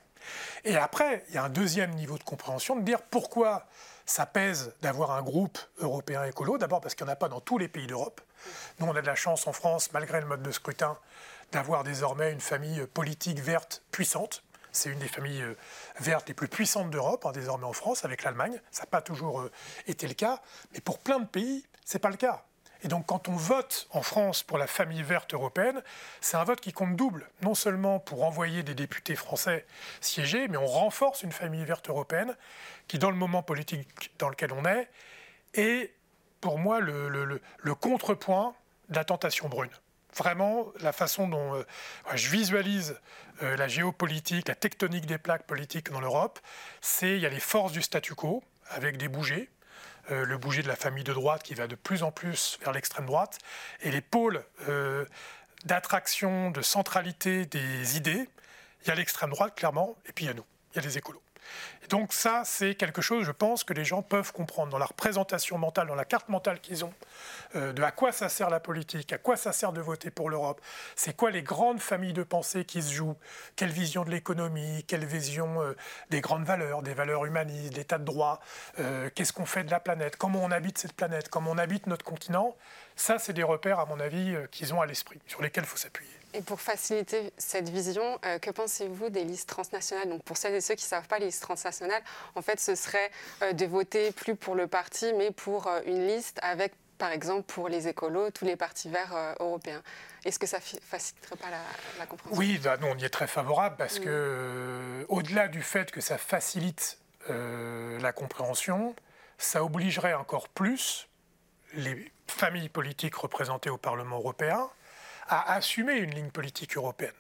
Et 0.63 0.75
après, 0.77 1.23
il 1.29 1.35
y 1.35 1.37
a 1.37 1.43
un 1.43 1.49
deuxième 1.49 1.91
niveau 1.91 2.17
de 2.17 2.23
compréhension 2.23 2.75
de 2.75 2.81
dire 2.81 3.01
pourquoi 3.01 3.67
ça 4.05 4.25
pèse 4.25 4.73
d'avoir 4.81 5.11
un 5.11 5.21
groupe 5.21 5.57
européen 5.79 6.23
écolo. 6.25 6.57
D'abord 6.57 6.81
parce 6.81 6.95
qu'il 6.95 7.05
n'y 7.05 7.11
en 7.11 7.13
a 7.13 7.17
pas 7.17 7.29
dans 7.29 7.39
tous 7.39 7.57
les 7.57 7.67
pays 7.67 7.87
d'Europe. 7.87 8.21
Nous, 8.79 8.87
on 8.87 8.95
a 8.95 9.01
de 9.01 9.07
la 9.07 9.15
chance 9.15 9.47
en 9.47 9.53
France, 9.53 9.91
malgré 9.93 10.19
le 10.19 10.27
mode 10.27 10.41
de 10.41 10.51
scrutin, 10.51 10.97
d'avoir 11.51 11.83
désormais 11.83 12.31
une 12.31 12.41
famille 12.41 12.85
politique 12.93 13.39
verte 13.39 13.83
puissante. 13.91 14.43
C'est 14.71 14.89
une 14.89 14.99
des 14.99 15.07
familles 15.07 15.41
euh, 15.41 15.57
vertes 15.99 16.29
les 16.29 16.33
plus 16.33 16.47
puissantes 16.47 16.89
d'Europe, 16.89 17.25
hein, 17.25 17.31
désormais 17.33 17.65
en 17.65 17.73
France, 17.73 18.05
avec 18.05 18.23
l'Allemagne. 18.23 18.61
Ça 18.71 18.83
n'a 18.83 18.87
pas 18.87 19.01
toujours 19.01 19.41
euh, 19.41 19.51
été 19.87 20.07
le 20.07 20.13
cas. 20.13 20.41
Mais 20.73 20.79
pour 20.79 20.99
plein 20.99 21.19
de 21.19 21.25
pays, 21.25 21.65
ce 21.85 21.97
n'est 21.97 21.99
pas 21.99 22.09
le 22.09 22.15
cas. 22.15 22.45
Et 22.83 22.87
donc 22.87 23.05
quand 23.05 23.29
on 23.29 23.35
vote 23.35 23.87
en 23.91 24.01
France 24.01 24.43
pour 24.43 24.57
la 24.57 24.67
famille 24.67 25.03
verte 25.03 25.33
européenne, 25.33 25.81
c'est 26.19 26.37
un 26.37 26.43
vote 26.43 26.61
qui 26.61 26.73
compte 26.73 26.95
double, 26.95 27.29
non 27.41 27.55
seulement 27.55 27.99
pour 27.99 28.23
envoyer 28.23 28.63
des 28.63 28.73
députés 28.73 29.15
français 29.15 29.65
siéger, 29.99 30.47
mais 30.47 30.57
on 30.57 30.65
renforce 30.65 31.23
une 31.23 31.31
famille 31.31 31.63
verte 31.63 31.89
européenne 31.89 32.35
qui, 32.87 32.97
dans 32.97 33.11
le 33.11 33.17
moment 33.17 33.43
politique 33.43 34.11
dans 34.17 34.29
lequel 34.29 34.51
on 34.53 34.65
est, 34.65 34.89
est 35.53 35.93
pour 36.39 36.57
moi 36.57 36.79
le, 36.79 37.39
contrepoint 37.79 38.55
de 38.89 38.95
la 38.95 39.05
tentation 39.05 39.47
brune. 39.47 39.71
Vraiment, 40.15 40.65
la 40.81 40.91
façon 40.91 41.27
dont 41.27 41.55
euh, 41.55 41.63
je 42.15 42.29
visualise 42.29 42.99
euh, 43.43 43.55
la 43.55 43.69
géopolitique, 43.69 44.49
la 44.49 44.55
tectonique 44.55 45.05
des 45.05 45.17
plaques 45.17 45.45
politiques 45.45 45.89
dans 45.89 46.01
l'Europe, 46.01 46.39
c'est 46.81 47.15
il 47.15 47.21
y 47.21 47.25
a 47.25 47.29
les 47.29 47.39
forces 47.39 47.71
du 47.71 47.81
statu 47.81 48.13
quo 48.13 48.43
avec 48.69 48.97
des 48.97 49.07
bougées, 49.07 49.49
euh, 50.09 50.25
le 50.25 50.37
bouger 50.37 50.63
de 50.63 50.67
la 50.67 50.75
famille 50.75 51.03
de 51.03 51.13
droite 51.13 51.43
qui 51.43 51.53
va 51.53 51.67
de 51.67 51.75
plus 51.75 52.03
en 52.03 52.11
plus 52.11 52.57
vers 52.63 52.73
l'extrême 52.73 53.05
droite, 53.05 53.37
et 53.81 53.91
les 53.91 54.01
pôles 54.01 54.43
euh, 54.67 55.05
d'attraction, 55.65 56.51
de 56.51 56.61
centralité 56.61 57.45
des 57.45 57.97
idées. 57.97 58.27
Il 58.83 58.87
y 58.87 58.91
a 58.91 58.95
l'extrême 58.95 59.29
droite, 59.29 59.55
clairement, 59.55 59.95
et 60.07 60.11
puis 60.11 60.25
il 60.25 60.27
y 60.27 60.31
a 60.31 60.33
nous, 60.33 60.45
il 60.73 60.77
y 60.77 60.79
a 60.79 60.81
les 60.81 60.97
écolos. 60.97 61.21
Donc 61.89 62.13
ça, 62.13 62.43
c'est 62.45 62.75
quelque 62.75 63.01
chose, 63.01 63.25
je 63.25 63.31
pense, 63.31 63.63
que 63.63 63.73
les 63.73 63.83
gens 63.83 64.01
peuvent 64.01 64.31
comprendre 64.31 64.71
dans 64.71 64.77
la 64.77 64.85
représentation 64.85 65.57
mentale, 65.57 65.87
dans 65.87 65.95
la 65.95 66.05
carte 66.05 66.29
mentale 66.29 66.61
qu'ils 66.61 66.85
ont, 66.85 66.93
euh, 67.55 67.73
de 67.73 67.81
à 67.83 67.91
quoi 67.91 68.11
ça 68.11 68.29
sert 68.29 68.49
la 68.49 68.59
politique, 68.59 69.11
à 69.11 69.17
quoi 69.17 69.35
ça 69.35 69.51
sert 69.51 69.73
de 69.73 69.81
voter 69.81 70.09
pour 70.09 70.29
l'Europe, 70.29 70.61
c'est 70.95 71.15
quoi 71.15 71.31
les 71.31 71.43
grandes 71.43 71.81
familles 71.81 72.13
de 72.13 72.23
pensée 72.23 72.63
qui 72.63 72.81
se 72.81 72.93
jouent, 72.93 73.17
quelle 73.55 73.71
vision 73.71 74.05
de 74.05 74.09
l'économie, 74.09 74.85
quelle 74.87 75.05
vision 75.05 75.61
euh, 75.61 75.75
des 76.09 76.21
grandes 76.21 76.45
valeurs, 76.45 76.81
des 76.81 76.93
valeurs 76.93 77.25
humanistes, 77.25 77.75
l'état 77.75 77.97
de 77.97 78.05
droit, 78.05 78.39
euh, 78.79 79.09
qu'est-ce 79.13 79.33
qu'on 79.33 79.45
fait 79.45 79.63
de 79.63 79.71
la 79.71 79.79
planète, 79.81 80.15
comment 80.15 80.39
on 80.41 80.51
habite 80.51 80.77
cette 80.77 80.93
planète, 80.93 81.27
comment 81.27 81.51
on 81.51 81.57
habite 81.57 81.87
notre 81.87 82.05
continent. 82.05 82.55
Ça, 82.95 83.19
c'est 83.19 83.33
des 83.33 83.43
repères, 83.43 83.79
à 83.79 83.85
mon 83.85 83.99
avis, 83.99 84.35
qu'ils 84.51 84.73
ont 84.73 84.81
à 84.81 84.85
l'esprit, 84.85 85.19
sur 85.27 85.41
lesquels 85.41 85.63
il 85.63 85.67
faut 85.67 85.77
s'appuyer. 85.77 86.20
Et 86.33 86.41
pour 86.41 86.61
faciliter 86.61 87.33
cette 87.37 87.69
vision, 87.69 88.19
euh, 88.25 88.39
que 88.39 88.51
pensez-vous 88.51 89.09
des 89.09 89.23
listes 89.23 89.49
transnationales? 89.49 90.07
Donc 90.07 90.23
pour 90.23 90.37
celles 90.37 90.55
et 90.55 90.61
ceux 90.61 90.75
qui 90.75 90.85
ne 90.85 90.89
savent 90.89 91.07
pas, 91.07 91.19
les 91.19 91.25
listes 91.25 91.41
transnationales, 91.41 92.01
en 92.35 92.41
fait, 92.41 92.59
ce 92.59 92.75
serait 92.75 93.11
euh, 93.41 93.53
de 93.53 93.65
voter 93.65 94.11
plus 94.11 94.35
pour 94.35 94.55
le 94.55 94.67
parti, 94.67 95.11
mais 95.17 95.31
pour 95.31 95.67
euh, 95.67 95.81
une 95.85 96.07
liste 96.07 96.39
avec, 96.41 96.73
par 96.97 97.11
exemple, 97.11 97.43
pour 97.43 97.67
les 97.67 97.87
écolos, 97.87 98.31
tous 98.31 98.45
les 98.45 98.55
partis 98.55 98.89
verts 98.89 99.35
européens. 99.39 99.81
Est-ce 100.23 100.39
que 100.39 100.47
ça 100.47 100.57
ne 100.57 100.79
faciliterait 100.81 101.35
pas 101.35 101.47
la, 101.97 102.05
compréhension? 102.05 102.39
Oui, 102.39 102.59
bah, 102.59 102.77
on 102.83 102.97
y 102.97 103.03
est 103.03 103.09
très 103.09 103.27
favorable 103.27 103.75
parce 103.77 103.97
qu'au 103.97 104.05
que, 104.05 105.05
au-delà 105.09 105.47
du 105.47 105.63
fait 105.63 105.91
que 105.91 105.99
ça 105.99 106.17
facilite 106.17 106.99
la 107.27 108.11
compréhension, 108.13 108.95
ça 109.37 109.63
obligerait 109.63 110.13
encore 110.13 110.49
plus 110.49 111.07
les 111.73 112.11
familles 112.27 112.69
politiques 112.69 113.15
représentées 113.15 113.69
au 113.69 113.77
Parlement 113.77 114.17
européen 114.17 114.69
à 115.31 115.53
assumer 115.53 115.95
une 115.95 116.11
ligne 116.11 116.29
politique 116.29 116.75
européenne 116.75 117.13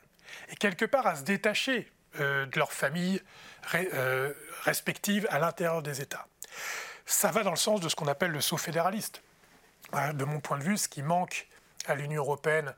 et 0.49 0.55
quelque 0.55 0.85
part 0.85 1.07
à 1.07 1.15
se 1.15 1.23
détacher 1.23 1.89
euh, 2.19 2.45
de 2.45 2.59
leurs 2.59 2.73
familles 2.73 3.21
euh, 3.73 4.33
respectives 4.63 5.25
à 5.31 5.39
l'intérieur 5.39 5.81
des 5.81 6.01
États. 6.01 6.27
Ça 7.05 7.31
va 7.31 7.43
dans 7.43 7.51
le 7.51 7.55
sens 7.55 7.79
de 7.79 7.87
ce 7.87 7.95
qu'on 7.95 8.07
appelle 8.07 8.31
le 8.31 8.41
saut 8.41 8.57
fédéraliste. 8.57 9.23
de 9.93 10.25
mon 10.25 10.41
point 10.41 10.57
de 10.57 10.63
vue, 10.63 10.77
ce 10.77 10.89
qui 10.89 11.01
manque 11.01 11.47
à 11.87 11.95
l'Union 11.95 12.21
européenne 12.21 12.75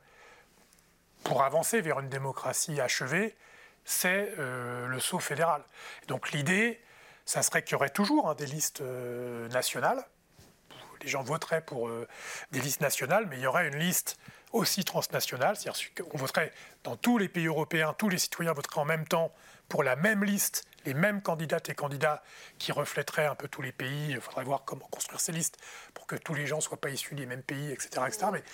pour 1.24 1.42
avancer 1.42 1.80
vers 1.80 1.98
une 1.98 2.08
démocratie 2.08 2.80
achevée, 2.80 3.36
c'est 3.84 4.34
euh, 4.38 4.86
le 4.86 5.00
saut 5.00 5.18
fédéral. 5.18 5.62
Donc 6.06 6.30
l'idée, 6.30 6.80
ça 7.24 7.42
serait 7.42 7.62
qu'il 7.62 7.72
y 7.72 7.74
aurait 7.74 7.90
toujours 7.90 8.30
hein, 8.30 8.34
des 8.36 8.46
listes 8.46 8.82
nationales. 9.50 10.06
Les 11.02 11.08
gens 11.08 11.22
voteraient 11.22 11.60
pour 11.60 11.90
des 12.50 12.60
listes 12.60 12.80
nationales, 12.80 13.26
mais 13.26 13.36
il 13.36 13.42
y 13.42 13.46
aurait 13.46 13.68
une 13.68 13.76
liste 13.76 14.16
aussi 14.54 14.84
transnationale, 14.84 15.56
c'est-à-dire 15.56 15.90
qu'on 15.94 16.16
voterait 16.16 16.52
dans 16.84 16.96
tous 16.96 17.18
les 17.18 17.28
pays 17.28 17.46
européens, 17.46 17.92
tous 17.98 18.08
les 18.08 18.18
citoyens 18.18 18.52
voteraient 18.52 18.80
en 18.80 18.84
même 18.84 19.06
temps 19.06 19.32
pour 19.68 19.82
la 19.82 19.96
même 19.96 20.22
liste, 20.22 20.64
les 20.86 20.94
mêmes 20.94 21.22
candidates 21.22 21.68
et 21.68 21.74
candidats 21.74 22.22
qui 22.58 22.70
reflèteraient 22.70 23.26
un 23.26 23.34
peu 23.34 23.48
tous 23.48 23.62
les 23.62 23.72
pays. 23.72 24.10
Il 24.10 24.20
faudrait 24.20 24.44
voir 24.44 24.62
comment 24.64 24.86
construire 24.90 25.20
ces 25.20 25.32
listes 25.32 25.58
pour 25.92 26.06
que 26.06 26.14
tous 26.14 26.34
les 26.34 26.46
gens 26.46 26.56
ne 26.56 26.60
soient 26.60 26.80
pas 26.80 26.90
issus 26.90 27.16
des 27.16 27.26
mêmes 27.26 27.42
pays, 27.42 27.72
etc. 27.72 28.02
etc. 28.06 28.26
mais 28.32 28.44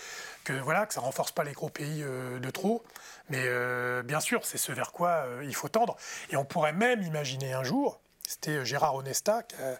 que, 0.44 0.54
voilà, 0.54 0.86
que 0.86 0.94
ça 0.94 1.00
renforce 1.00 1.32
pas 1.32 1.44
les 1.44 1.52
gros 1.52 1.68
pays 1.68 2.02
euh, 2.02 2.38
de 2.38 2.50
trop. 2.50 2.82
Mais 3.28 3.42
euh, 3.44 4.02
bien 4.02 4.20
sûr, 4.20 4.46
c'est 4.46 4.58
ce 4.58 4.72
vers 4.72 4.92
quoi 4.92 5.26
euh, 5.26 5.44
il 5.44 5.54
faut 5.54 5.68
tendre. 5.68 5.96
Et 6.30 6.36
on 6.36 6.46
pourrait 6.46 6.72
même 6.72 7.02
imaginer 7.02 7.52
un 7.52 7.64
jour, 7.64 8.00
c'était 8.26 8.64
Gérard 8.64 8.94
Onesta 8.94 9.42
qui 9.42 9.56
a 9.56 9.78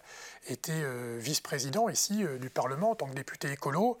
été 0.49 0.73
vice-président 1.17 1.87
ici 1.87 2.25
du 2.41 2.49
Parlement 2.49 2.91
en 2.91 2.95
tant 2.95 3.07
que 3.07 3.13
député 3.13 3.49
écolo, 3.49 3.97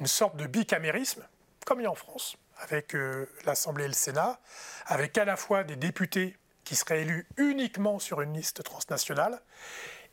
une 0.00 0.08
sorte 0.08 0.36
de 0.36 0.46
bicamérisme 0.46 1.24
comme 1.64 1.80
il 1.80 1.84
y 1.84 1.86
a 1.86 1.90
en 1.90 1.94
France, 1.94 2.36
avec 2.58 2.94
euh, 2.94 3.28
l'Assemblée 3.44 3.84
et 3.84 3.88
le 3.88 3.94
Sénat, 3.94 4.38
avec 4.86 5.16
à 5.18 5.24
la 5.24 5.36
fois 5.36 5.64
des 5.64 5.76
députés 5.76 6.36
qui 6.64 6.76
seraient 6.76 7.02
élus 7.02 7.26
uniquement 7.36 7.98
sur 7.98 8.20
une 8.20 8.34
liste 8.34 8.62
transnationale 8.62 9.40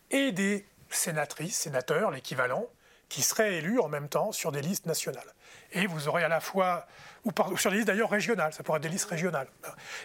et 0.09 0.31
des 0.31 0.65
sénatrices, 0.89 1.57
sénateurs, 1.57 2.11
l'équivalent, 2.11 2.67
qui 3.09 3.21
seraient 3.21 3.55
élus 3.55 3.79
en 3.79 3.89
même 3.89 4.07
temps 4.07 4.31
sur 4.31 4.51
des 4.51 4.61
listes 4.61 4.85
nationales. 4.85 5.33
Et 5.73 5.85
vous 5.85 6.07
aurez 6.07 6.23
à 6.23 6.29
la 6.29 6.39
fois, 6.39 6.87
ou 7.25 7.31
sur 7.57 7.69
des 7.71 7.77
listes 7.77 7.87
d'ailleurs 7.87 8.09
régionales, 8.09 8.53
ça 8.53 8.63
pourrait 8.63 8.77
être 8.77 8.83
des 8.83 8.89
listes 8.89 9.09
régionales, 9.09 9.47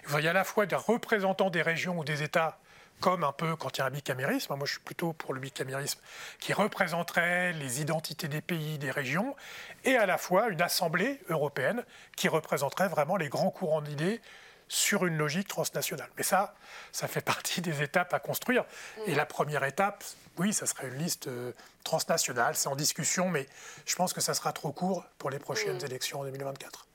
vous 0.04 0.14
aurez 0.14 0.28
à 0.28 0.32
la 0.32 0.44
fois 0.44 0.66
des 0.66 0.76
représentants 0.76 1.50
des 1.50 1.62
régions 1.62 1.98
ou 1.98 2.04
des 2.04 2.22
États 2.22 2.58
comme 3.00 3.24
un 3.24 3.32
peu 3.32 3.56
quand 3.56 3.76
il 3.76 3.80
y 3.80 3.82
a 3.82 3.86
un 3.86 3.90
bicamérisme, 3.90 4.54
moi 4.54 4.66
je 4.66 4.72
suis 4.72 4.80
plutôt 4.80 5.12
pour 5.12 5.34
le 5.34 5.40
bicamérisme, 5.40 6.00
qui 6.40 6.52
représenterait 6.52 7.52
les 7.52 7.80
identités 7.80 8.28
des 8.28 8.40
pays, 8.40 8.78
des 8.78 8.90
régions, 8.90 9.36
et 9.84 9.96
à 9.96 10.06
la 10.06 10.18
fois 10.18 10.48
une 10.48 10.62
assemblée 10.62 11.20
européenne 11.28 11.84
qui 12.16 12.28
représenterait 12.28 12.88
vraiment 12.88 13.16
les 13.16 13.28
grands 13.28 13.50
courants 13.50 13.82
d'idées 13.82 14.20
sur 14.68 15.06
une 15.06 15.16
logique 15.16 15.48
transnationale. 15.48 16.08
Mais 16.16 16.22
ça, 16.22 16.54
ça 16.92 17.08
fait 17.08 17.20
partie 17.24 17.60
des 17.60 17.82
étapes 17.82 18.12
à 18.14 18.18
construire. 18.18 18.64
Et 19.06 19.14
la 19.14 19.26
première 19.26 19.64
étape, 19.64 20.02
oui, 20.38 20.52
ça 20.52 20.66
serait 20.66 20.88
une 20.88 20.98
liste 20.98 21.28
euh, 21.28 21.52
transnationale, 21.84 22.54
c'est 22.56 22.68
en 22.68 22.76
discussion, 22.76 23.28
mais 23.28 23.46
je 23.86 23.96
pense 23.96 24.12
que 24.12 24.20
ça 24.20 24.34
sera 24.34 24.52
trop 24.52 24.72
court 24.72 25.04
pour 25.18 25.30
les 25.30 25.38
prochaines 25.38 25.82
élections 25.84 26.20
en 26.20 26.24
2024. 26.24 26.86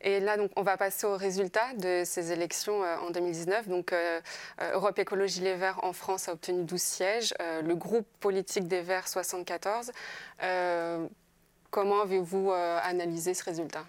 Et 0.00 0.20
là, 0.20 0.36
donc, 0.36 0.50
on 0.56 0.62
va 0.62 0.76
passer 0.76 1.06
aux 1.06 1.16
résultats 1.16 1.74
de 1.74 2.02
ces 2.04 2.32
élections 2.32 2.82
euh, 2.82 2.96
en 2.98 3.10
2019. 3.10 3.68
Donc, 3.68 3.92
euh, 3.92 4.20
Europe 4.72 4.98
Écologie 4.98 5.40
Les 5.40 5.54
Verts 5.54 5.82
en 5.84 5.92
France 5.92 6.28
a 6.28 6.32
obtenu 6.32 6.64
12 6.64 6.80
sièges, 6.80 7.34
le 7.40 7.74
groupe 7.74 8.06
politique 8.20 8.68
des 8.68 8.82
Verts 8.82 9.08
74. 9.08 9.92
comment 11.70 12.02
avez-vous 12.02 12.52
analysé 12.52 13.34
ce 13.34 13.44
résultat? 13.44 13.84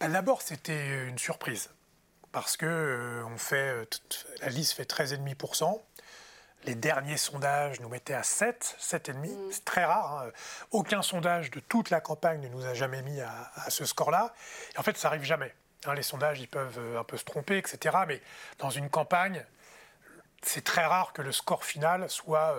Ben, 0.00 0.10
D'abord, 0.10 0.42
c'était 0.42 1.06
une 1.08 1.18
surprise 1.18 1.70
parce 2.32 2.56
que 2.56 3.22
on 3.26 3.38
fait, 3.38 3.86
la 4.40 4.48
liste 4.48 4.74
fait 4.74 4.90
13,5%. 4.90 5.80
Les 6.64 6.74
derniers 6.74 7.16
sondages 7.16 7.80
nous 7.80 7.88
mettaient 7.88 8.14
à 8.14 8.22
7, 8.22 8.76
7,5. 8.80 9.14
Mm. 9.16 9.52
C'est 9.52 9.64
très 9.64 9.84
rare. 9.84 10.24
Hein. 10.24 10.30
Aucun 10.70 11.02
sondage 11.02 11.50
de 11.50 11.60
toute 11.60 11.90
la 11.90 12.00
campagne 12.00 12.40
ne 12.40 12.48
nous 12.48 12.66
a 12.66 12.74
jamais 12.74 13.02
mis 13.02 13.20
à, 13.20 13.50
ce 13.68 13.84
score-là. 13.84 14.34
Et 14.74 14.78
en 14.78 14.82
fait, 14.82 14.96
ça 14.96 15.08
arrive 15.08 15.22
jamais. 15.22 15.54
Hein. 15.86 15.94
les 15.94 16.02
sondages, 16.02 16.40
ils 16.40 16.48
peuvent 16.48 16.78
euh, 16.78 17.00
un 17.00 17.04
peu 17.04 17.16
se 17.16 17.24
tromper, 17.24 17.58
etc. 17.58 17.98
Mais 18.06 18.20
dans 18.58 18.70
une 18.70 18.90
campagne, 18.90 19.44
c'est 20.42 20.64
très 20.64 20.84
rare 20.84 21.12
que 21.12 21.22
le 21.22 21.32
score 21.32 21.64
final 21.64 22.08
soit 22.08 22.56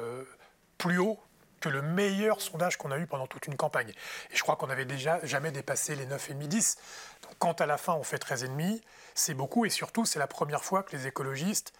plus 0.78 1.00
haut 1.00 1.20
que 1.62 1.70
le 1.70 1.82
meilleur 1.82 2.42
sondage 2.42 2.76
qu'on 2.78 2.92
a 2.92 2.98
eu 2.98 3.08
pendant 3.08 3.28
toute 3.28 3.48
une 3.48 3.56
campagne. 3.56 3.94
Et 4.32 4.36
je 4.36 4.42
crois 4.42 4.58
qu'on 4.58 4.68
n'avait 4.68 4.86
déjà 4.86 5.24
jamais 5.24 5.52
dépassé 5.52 5.96
les 5.96 6.06
9,5-10. 6.08 6.78
Donc 7.22 7.34
quand 7.40 7.62
à 7.62 7.66
la 7.66 7.78
fin 7.78 7.94
on 7.94 8.04
fait 8.04 8.18
13,5, 8.18 8.82
c'est 9.14 9.36
beaucoup 9.36 9.66
et 9.66 9.70
surtout 9.70 10.06
c'est 10.06 10.20
la 10.20 10.28
première 10.28 10.64
fois 10.64 10.84
que 10.84 10.96
les 10.96 11.08
écologistes 11.08 11.72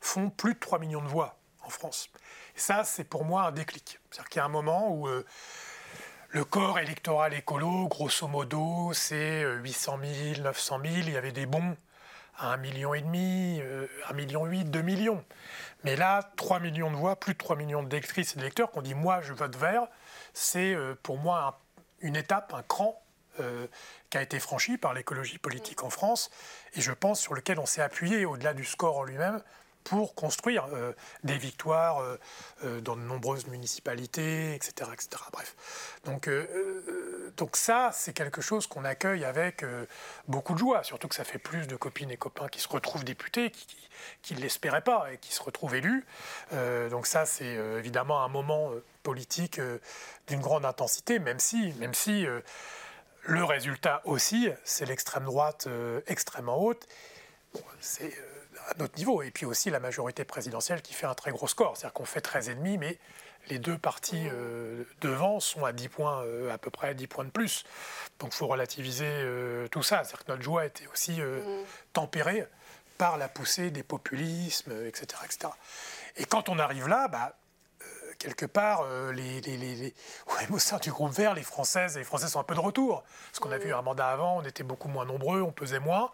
font 0.00 0.30
plus 0.30 0.54
de 0.54 0.58
3 0.60 0.78
millions 0.78 1.02
de 1.02 1.08
voix 1.08 1.39
France. 1.70 2.10
Et 2.56 2.60
ça, 2.60 2.84
c'est 2.84 3.04
pour 3.04 3.24
moi 3.24 3.44
un 3.44 3.52
déclic. 3.52 3.98
C'est-à-dire 4.10 4.28
qu'il 4.28 4.38
y 4.38 4.42
a 4.42 4.44
un 4.44 4.48
moment 4.48 4.90
où 4.90 5.08
euh, 5.08 5.24
le 6.30 6.44
corps 6.44 6.78
électoral 6.78 7.34
écolo, 7.34 7.88
grosso 7.88 8.28
modo, 8.28 8.92
c'est 8.92 9.42
800 9.42 9.98
000, 10.34 10.40
900 10.42 10.80
000, 10.82 10.94
il 10.98 11.10
y 11.10 11.16
avait 11.16 11.32
des 11.32 11.46
bons 11.46 11.76
à 12.38 12.56
1,5 12.56 12.60
million, 12.60 12.94
1,8 12.94 14.14
million, 14.14 14.46
2 14.64 14.82
millions. 14.82 15.24
Mais 15.84 15.96
là, 15.96 16.30
3 16.36 16.60
millions 16.60 16.90
de 16.90 16.96
voix, 16.96 17.16
plus 17.16 17.34
de 17.34 17.38
3 17.38 17.56
millions 17.56 17.82
d'électrices 17.82 18.34
et 18.34 18.38
d'électeurs 18.38 18.70
qui 18.70 18.78
ont 18.78 18.82
dit 18.82 18.94
Moi, 18.94 19.20
je 19.20 19.32
vote 19.32 19.56
vert, 19.56 19.86
c'est 20.34 20.74
euh, 20.74 20.94
pour 21.02 21.18
moi 21.18 21.60
une 22.00 22.16
étape, 22.16 22.54
un 22.54 22.62
cran 22.62 23.00
euh, 23.38 23.66
qui 24.10 24.18
a 24.18 24.22
été 24.22 24.40
franchi 24.40 24.76
par 24.76 24.92
l'écologie 24.92 25.38
politique 25.38 25.84
en 25.84 25.90
France 25.90 26.30
et 26.74 26.80
je 26.80 26.90
pense 26.92 27.20
sur 27.20 27.34
lequel 27.34 27.60
on 27.60 27.66
s'est 27.66 27.80
appuyé 27.80 28.24
au-delà 28.24 28.54
du 28.54 28.64
score 28.64 28.98
en 28.98 29.04
lui-même 29.04 29.40
pour 29.84 30.14
construire 30.14 30.66
euh, 30.72 30.92
des 31.24 31.38
victoires 31.38 32.00
euh, 32.64 32.80
dans 32.80 32.96
de 32.96 33.02
nombreuses 33.02 33.46
municipalités, 33.46 34.54
etc. 34.54 34.90
etc. 34.92 35.22
Bref. 35.32 35.56
Donc, 36.04 36.30
donc 37.36 37.56
ça, 37.56 37.90
c'est 37.92 38.12
quelque 38.12 38.40
chose 38.40 38.66
qu'on 38.66 38.84
accueille 38.84 39.24
avec 39.24 39.64
beaucoup 40.28 40.54
de 40.54 40.58
joie, 40.58 40.82
surtout 40.82 41.08
que 41.08 41.14
ça 41.14 41.24
fait 41.24 41.38
plus 41.38 41.66
de 41.66 41.76
copines 41.76 42.10
et 42.10 42.16
copains 42.16 42.48
qui 42.48 42.60
se 42.60 42.68
retrouvent 42.68 43.04
députés, 43.04 43.52
qui 44.22 44.34
ne 44.34 44.40
l'espéraient 44.40 44.80
pas 44.82 45.12
et 45.12 45.18
qui 45.18 45.32
se 45.32 45.42
retrouvent 45.42 45.74
élus. 45.74 46.06
donc 46.90 47.06
ça, 47.06 47.26
c'est 47.26 47.54
évidemment 47.78 48.24
un 48.24 48.28
moment 48.28 48.70
politique 49.02 49.60
d'une 50.26 50.40
grande 50.40 50.64
intensité, 50.64 51.18
même 51.18 51.38
si, 51.38 51.72
même 51.74 51.94
si 51.94 52.26
le 53.24 53.44
résultat 53.44 54.02
aussi, 54.04 54.48
c'est 54.64 54.86
l'extrême 54.86 55.24
droite 55.24 55.66
euh, 55.66 56.00
extrêmement 56.06 56.60
haute. 56.62 56.86
c'est 57.80 58.12
euh, 58.12 58.29
à 58.70 58.74
notre 58.78 58.96
niveau. 58.96 59.22
Et 59.22 59.30
puis 59.30 59.46
aussi 59.46 59.70
la 59.70 59.80
majorité 59.80 60.24
présidentielle 60.24 60.82
qui 60.82 60.94
fait 60.94 61.06
un 61.06 61.14
très 61.14 61.30
gros 61.30 61.48
score. 61.48 61.76
C'est-à-dire 61.76 61.94
qu'on 61.94 62.04
fait 62.04 62.24
13,5, 62.24 62.78
mais 62.78 62.98
les 63.48 63.58
deux 63.58 63.78
partis 63.78 64.28
euh, 64.30 64.84
devant 65.00 65.40
sont 65.40 65.64
à 65.64 65.72
10 65.72 65.88
points, 65.88 66.24
à 66.50 66.58
peu 66.58 66.70
près 66.70 66.94
10 66.94 67.06
points 67.06 67.24
de 67.24 67.30
plus. 67.30 67.64
Donc 68.18 68.30
il 68.32 68.36
faut 68.36 68.46
relativiser 68.46 69.10
tout 69.70 69.82
ça. 69.82 70.04
C'est-à-dire 70.04 70.24
que 70.24 70.32
notre 70.32 70.42
joie 70.42 70.66
était 70.66 70.86
aussi 70.92 71.20
mm. 71.20 71.64
tempérée 71.92 72.46
par 72.98 73.16
la 73.16 73.28
poussée 73.28 73.70
des 73.70 73.82
populismes, 73.82 74.72
etc., 74.86 75.06
etc. 75.24 75.52
Et 76.16 76.24
quand 76.26 76.50
on 76.50 76.58
arrive 76.58 76.86
là, 76.86 77.08
bah, 77.08 77.34
quelque 78.18 78.44
part, 78.46 78.86
les, 79.12 79.40
les, 79.40 79.94
au 80.50 80.58
sein 80.58 80.76
du 80.76 80.92
groupe 80.92 81.12
vert, 81.12 81.34
les 81.34 81.42
Françaises 81.42 81.96
et 81.96 82.00
les 82.00 82.04
Français 82.04 82.28
sont 82.28 82.38
un 82.38 82.44
peu 82.44 82.54
de 82.54 82.60
retour. 82.60 83.02
Parce 83.30 83.40
qu'on 83.40 83.50
a 83.50 83.58
vu 83.58 83.74
un 83.74 83.82
mandat 83.82 84.08
avant, 84.08 84.36
on 84.36 84.42
était 84.42 84.62
beaucoup 84.62 84.88
moins 84.88 85.04
nombreux, 85.04 85.40
on 85.40 85.50
pesait 85.50 85.80
moins. 85.80 86.12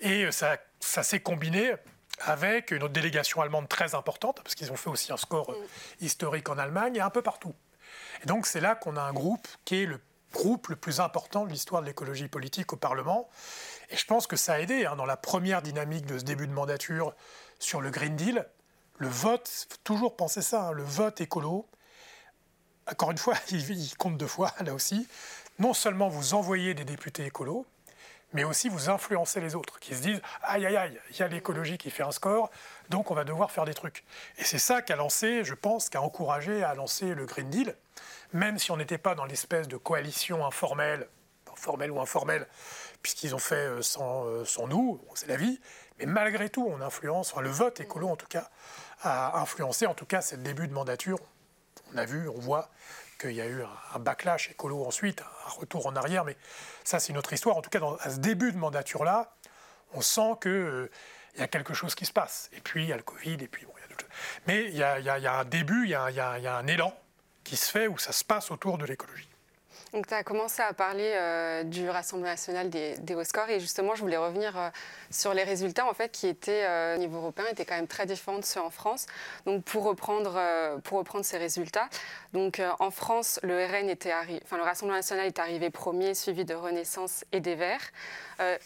Et 0.00 0.30
ça, 0.30 0.58
ça 0.80 1.02
s'est 1.02 1.20
combiné 1.20 1.74
avec 2.20 2.70
une 2.70 2.82
autre 2.82 2.92
délégation 2.92 3.40
allemande 3.40 3.68
très 3.68 3.94
importante, 3.94 4.40
parce 4.42 4.54
qu'ils 4.54 4.72
ont 4.72 4.76
fait 4.76 4.90
aussi 4.90 5.12
un 5.12 5.16
score 5.16 5.54
historique 6.00 6.48
en 6.48 6.58
Allemagne 6.58 6.96
et 6.96 7.00
un 7.00 7.10
peu 7.10 7.22
partout. 7.22 7.54
Et 8.22 8.26
donc 8.26 8.46
c'est 8.46 8.60
là 8.60 8.74
qu'on 8.74 8.96
a 8.96 9.02
un 9.02 9.12
groupe 9.12 9.46
qui 9.64 9.82
est 9.82 9.86
le 9.86 10.00
groupe 10.32 10.68
le 10.68 10.76
plus 10.76 11.00
important 11.00 11.46
de 11.46 11.50
l'histoire 11.50 11.80
de 11.80 11.86
l'écologie 11.86 12.28
politique 12.28 12.72
au 12.72 12.76
Parlement. 12.76 13.28
Et 13.90 13.96
je 13.96 14.04
pense 14.04 14.26
que 14.26 14.36
ça 14.36 14.54
a 14.54 14.58
aidé 14.60 14.84
hein, 14.84 14.96
dans 14.96 15.06
la 15.06 15.16
première 15.16 15.62
dynamique 15.62 16.06
de 16.06 16.18
ce 16.18 16.24
début 16.24 16.46
de 16.46 16.52
mandature 16.52 17.14
sur 17.58 17.80
le 17.80 17.90
Green 17.90 18.16
Deal. 18.16 18.46
Le 18.98 19.08
vote, 19.08 19.48
faut 19.48 19.78
toujours 19.84 20.16
penser 20.16 20.42
ça, 20.42 20.68
hein, 20.68 20.72
le 20.72 20.82
vote 20.82 21.20
écolo, 21.20 21.68
encore 22.90 23.10
une 23.10 23.18
fois, 23.18 23.34
il, 23.50 23.96
compte 23.96 24.16
deux 24.16 24.26
fois 24.26 24.52
là 24.60 24.74
aussi. 24.74 25.06
Non 25.58 25.74
seulement 25.74 26.08
vous 26.08 26.34
envoyez 26.34 26.74
des 26.74 26.84
députés 26.84 27.26
écolos, 27.26 27.66
mais 28.32 28.44
aussi 28.44 28.68
vous 28.68 28.90
influencez 28.90 29.40
les 29.40 29.54
autres 29.54 29.78
qui 29.78 29.94
se 29.94 30.02
disent 30.02 30.20
aïe 30.42 30.66
aïe 30.66 30.76
aïe, 30.76 31.00
il 31.10 31.18
y 31.18 31.22
a 31.22 31.28
l'écologie 31.28 31.78
qui 31.78 31.90
fait 31.90 32.02
un 32.02 32.12
score, 32.12 32.50
donc 32.90 33.10
on 33.10 33.14
va 33.14 33.24
devoir 33.24 33.50
faire 33.50 33.64
des 33.64 33.74
trucs. 33.74 34.04
Et 34.38 34.44
c'est 34.44 34.58
ça 34.58 34.82
qu'a 34.82 34.96
lancé, 34.96 35.44
je 35.44 35.54
pense, 35.54 35.88
qu'a 35.88 36.02
encouragé 36.02 36.62
à 36.62 36.74
lancer 36.74 37.14
le 37.14 37.26
Green 37.26 37.50
Deal 37.50 37.74
même 38.32 38.58
si 38.58 38.70
on 38.70 38.76
n'était 38.76 38.98
pas 38.98 39.14
dans 39.14 39.24
l'espèce 39.24 39.68
de 39.68 39.76
coalition 39.76 40.44
informelle, 40.44 41.08
formelle 41.54 41.90
ou 41.90 42.00
informelle, 42.00 42.46
puisqu'ils 43.02 43.34
ont 43.34 43.40
fait 43.40 43.54
euh, 43.54 43.80
euh, 44.00 44.44
sans, 44.44 44.66
nous, 44.68 45.00
c'est 45.14 45.26
la 45.26 45.36
vie, 45.36 45.60
mais 45.98 46.06
malgré 46.06 46.48
tout, 46.48 46.66
on 46.68 46.80
influence, 46.80 47.34
le 47.36 47.48
vote 47.48 47.80
écolo 47.80 48.08
en 48.08 48.16
tout 48.16 48.26
cas, 48.26 48.50
a 49.02 49.40
influencé, 49.40 49.86
en 49.86 49.94
tout 49.94 50.06
cas, 50.06 50.20
c'est 50.20 50.36
le 50.36 50.42
début 50.42 50.68
de 50.68 50.72
mandature. 50.72 51.18
On 51.92 51.96
a 51.96 52.04
vu, 52.04 52.28
on 52.28 52.38
voit 52.38 52.68
qu'il 53.18 53.32
y 53.32 53.40
a 53.40 53.46
eu 53.46 53.62
un 53.94 53.98
backlash 53.98 54.50
écolo 54.50 54.84
ensuite, 54.84 55.22
un 55.46 55.50
retour 55.50 55.86
en 55.86 55.96
arrière, 55.96 56.24
mais 56.24 56.36
ça, 56.84 57.00
c'est 57.00 57.12
une 57.12 57.18
autre 57.18 57.32
histoire. 57.32 57.56
En 57.56 57.62
tout 57.62 57.70
cas, 57.70 57.80
à 58.00 58.10
ce 58.10 58.18
début 58.18 58.52
de 58.52 58.58
mandature-là, 58.58 59.34
on 59.92 60.00
sent 60.00 60.36
qu'il 60.42 60.50
euh, 60.50 60.90
y 61.36 61.42
a 61.42 61.48
quelque 61.48 61.74
chose 61.74 61.94
qui 61.94 62.06
se 62.06 62.12
passe. 62.12 62.50
Et 62.52 62.60
puis, 62.60 62.84
il 62.84 62.88
y 62.88 62.92
a 62.92 62.96
le 62.96 63.02
Covid, 63.02 63.34
et 63.40 63.48
puis, 63.48 63.64
bon, 63.64 63.72
il 63.76 63.80
y 63.80 63.84
a 63.84 63.88
d'autres 63.88 64.04
choses. 64.04 64.42
Mais 64.46 64.64
il 64.66 64.76
y, 64.76 64.82
a, 64.82 65.38
un 65.38 65.44
début, 65.44 65.84
il 65.84 65.90
y 65.90 65.94
a 65.94 66.56
un 66.56 66.66
élan 66.66 66.94
qui 67.44 67.56
se 67.56 67.70
fait, 67.70 67.86
où 67.88 67.98
ça 67.98 68.12
se 68.12 68.24
passe 68.24 68.50
autour 68.50 68.78
de 68.78 68.84
l'écologie. 68.84 69.28
Donc 69.92 70.06
tu 70.06 70.14
as 70.14 70.22
commencé 70.22 70.60
à 70.60 70.72
parler 70.74 71.12
euh, 71.14 71.62
du 71.62 71.88
Rassemblement 71.88 72.30
national 72.30 72.68
des, 72.68 73.14
hauts 73.14 73.24
scores 73.24 73.48
et 73.48 73.58
justement 73.58 73.94
je 73.94 74.02
voulais 74.02 74.18
revenir 74.18 74.56
euh, 74.58 74.68
sur 75.10 75.32
les 75.32 75.44
résultats 75.44 75.86
en 75.86 75.94
fait 75.94 76.10
qui 76.10 76.26
étaient 76.26 76.64
euh, 76.64 76.96
au 76.96 76.98
niveau 76.98 77.16
européen 77.18 77.46
étaient 77.50 77.64
quand 77.64 77.76
même 77.76 77.86
très 77.86 78.04
différents 78.04 78.38
de 78.38 78.44
ceux 78.44 78.60
en 78.60 78.70
France. 78.70 79.06
Donc 79.46 79.64
pour 79.64 79.84
reprendre 79.84 80.38
pour 80.84 80.98
reprendre 80.98 81.24
ces 81.24 81.38
résultats, 81.38 81.88
donc 82.32 82.60
en 82.78 82.90
France 82.90 83.40
le 83.42 83.64
RN 83.64 83.88
était 83.88 84.12
enfin 84.44 84.56
le 84.56 84.62
Rassemblement 84.62 84.98
national 84.98 85.26
est 85.26 85.38
arrivé 85.38 85.70
premier 85.70 86.14
suivi 86.14 86.44
de 86.44 86.54
Renaissance 86.54 87.24
et 87.32 87.40
des 87.40 87.54
Verts. 87.54 87.90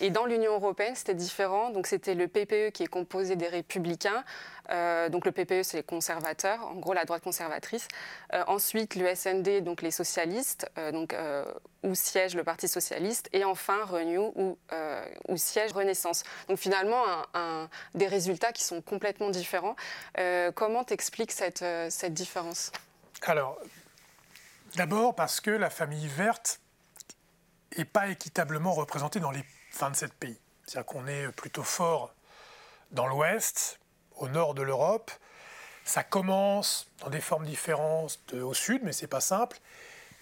et 0.00 0.10
dans 0.10 0.26
l'Union 0.26 0.54
européenne 0.54 0.94
c'était 0.94 1.14
différent. 1.14 1.70
Donc 1.70 1.86
c'était 1.86 2.14
le 2.14 2.26
PPE 2.26 2.72
qui 2.72 2.82
est 2.82 2.88
composé 2.88 3.36
des 3.36 3.48
Républicains, 3.48 4.24
euh, 4.70 5.08
donc 5.08 5.24
le 5.26 5.32
PPE, 5.32 5.62
c'est 5.62 5.78
les 5.78 5.82
conservateurs, 5.82 6.64
en 6.66 6.74
gros 6.74 6.92
la 6.92 7.04
droite 7.04 7.22
conservatrice. 7.22 7.88
Euh, 8.32 8.44
ensuite, 8.46 8.94
le 8.94 9.14
SND, 9.14 9.62
donc 9.62 9.82
les 9.82 9.90
socialistes, 9.90 10.70
euh, 10.78 10.92
donc, 10.92 11.14
où 11.82 11.94
siège 11.94 12.34
le 12.34 12.44
Parti 12.44 12.68
socialiste. 12.68 13.28
Et 13.32 13.44
enfin, 13.44 13.84
Renew, 13.84 14.32
où, 14.36 15.36
siège 15.36 15.72
Renaissance. 15.72 16.22
Donc 16.48 16.58
finalement, 16.58 17.02
des 17.94 18.06
résultats 18.06 18.52
qui 18.52 18.62
sont 18.62 18.80
complètement 18.80 19.30
différents. 19.30 19.76
comment 20.54 20.84
t'expliques 20.84 21.32
cette, 21.32 21.64
cette 21.90 22.14
différence? 22.14 22.70
Alors, 23.22 23.58
d'abord 24.76 25.14
parce 25.14 25.40
que 25.40 25.50
la 25.50 25.70
famille 25.70 26.06
verte 26.06 26.60
n'est 27.76 27.84
pas 27.84 28.08
équitablement 28.08 28.72
représentée 28.72 29.20
dans 29.20 29.30
les 29.30 29.44
27 29.78 30.12
pays. 30.14 30.38
C'est-à-dire 30.66 30.86
qu'on 30.86 31.06
est 31.06 31.28
plutôt 31.32 31.64
fort 31.64 32.14
dans 32.92 33.06
l'Ouest, 33.06 33.80
au 34.16 34.28
nord 34.28 34.54
de 34.54 34.62
l'Europe. 34.62 35.10
Ça 35.84 36.04
commence 36.04 36.88
dans 37.00 37.10
des 37.10 37.20
formes 37.20 37.44
différentes 37.44 38.18
au 38.34 38.54
sud, 38.54 38.82
mais 38.84 38.92
c'est 38.92 39.08
pas 39.08 39.20
simple. 39.20 39.58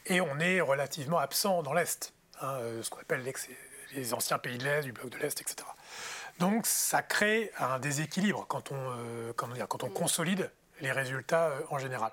Et 0.07 0.21
on 0.21 0.39
est 0.39 0.61
relativement 0.61 1.19
absent 1.19 1.63
dans 1.63 1.75
l'Est, 1.75 2.15
hein, 2.41 2.55
euh, 2.61 2.83
ce 2.83 2.91
qu'on 2.91 3.01
appelle 3.01 3.23
les 3.93 4.15
anciens 4.15 4.39
pays 4.39 4.59
de 4.59 4.65
l'Est, 4.65 4.83
du 4.83 4.93
bloc 4.93 5.11
de 5.11 5.19
l'Est, 5.19 5.41
etc. 5.41 5.57
Donc 6.39 6.67
ça 6.67 7.03
crée 7.03 7.53
un 7.59 7.79
déséquilibre 7.79 8.47
quand 8.49 8.73
on, 8.73 8.77
euh, 8.77 9.33
quand 9.35 9.85
on 9.85 9.91
consolide 9.91 10.51
les 10.81 10.93
résultats 10.93 11.49
euh, 11.49 11.61
en 11.69 11.79
général. 11.79 12.13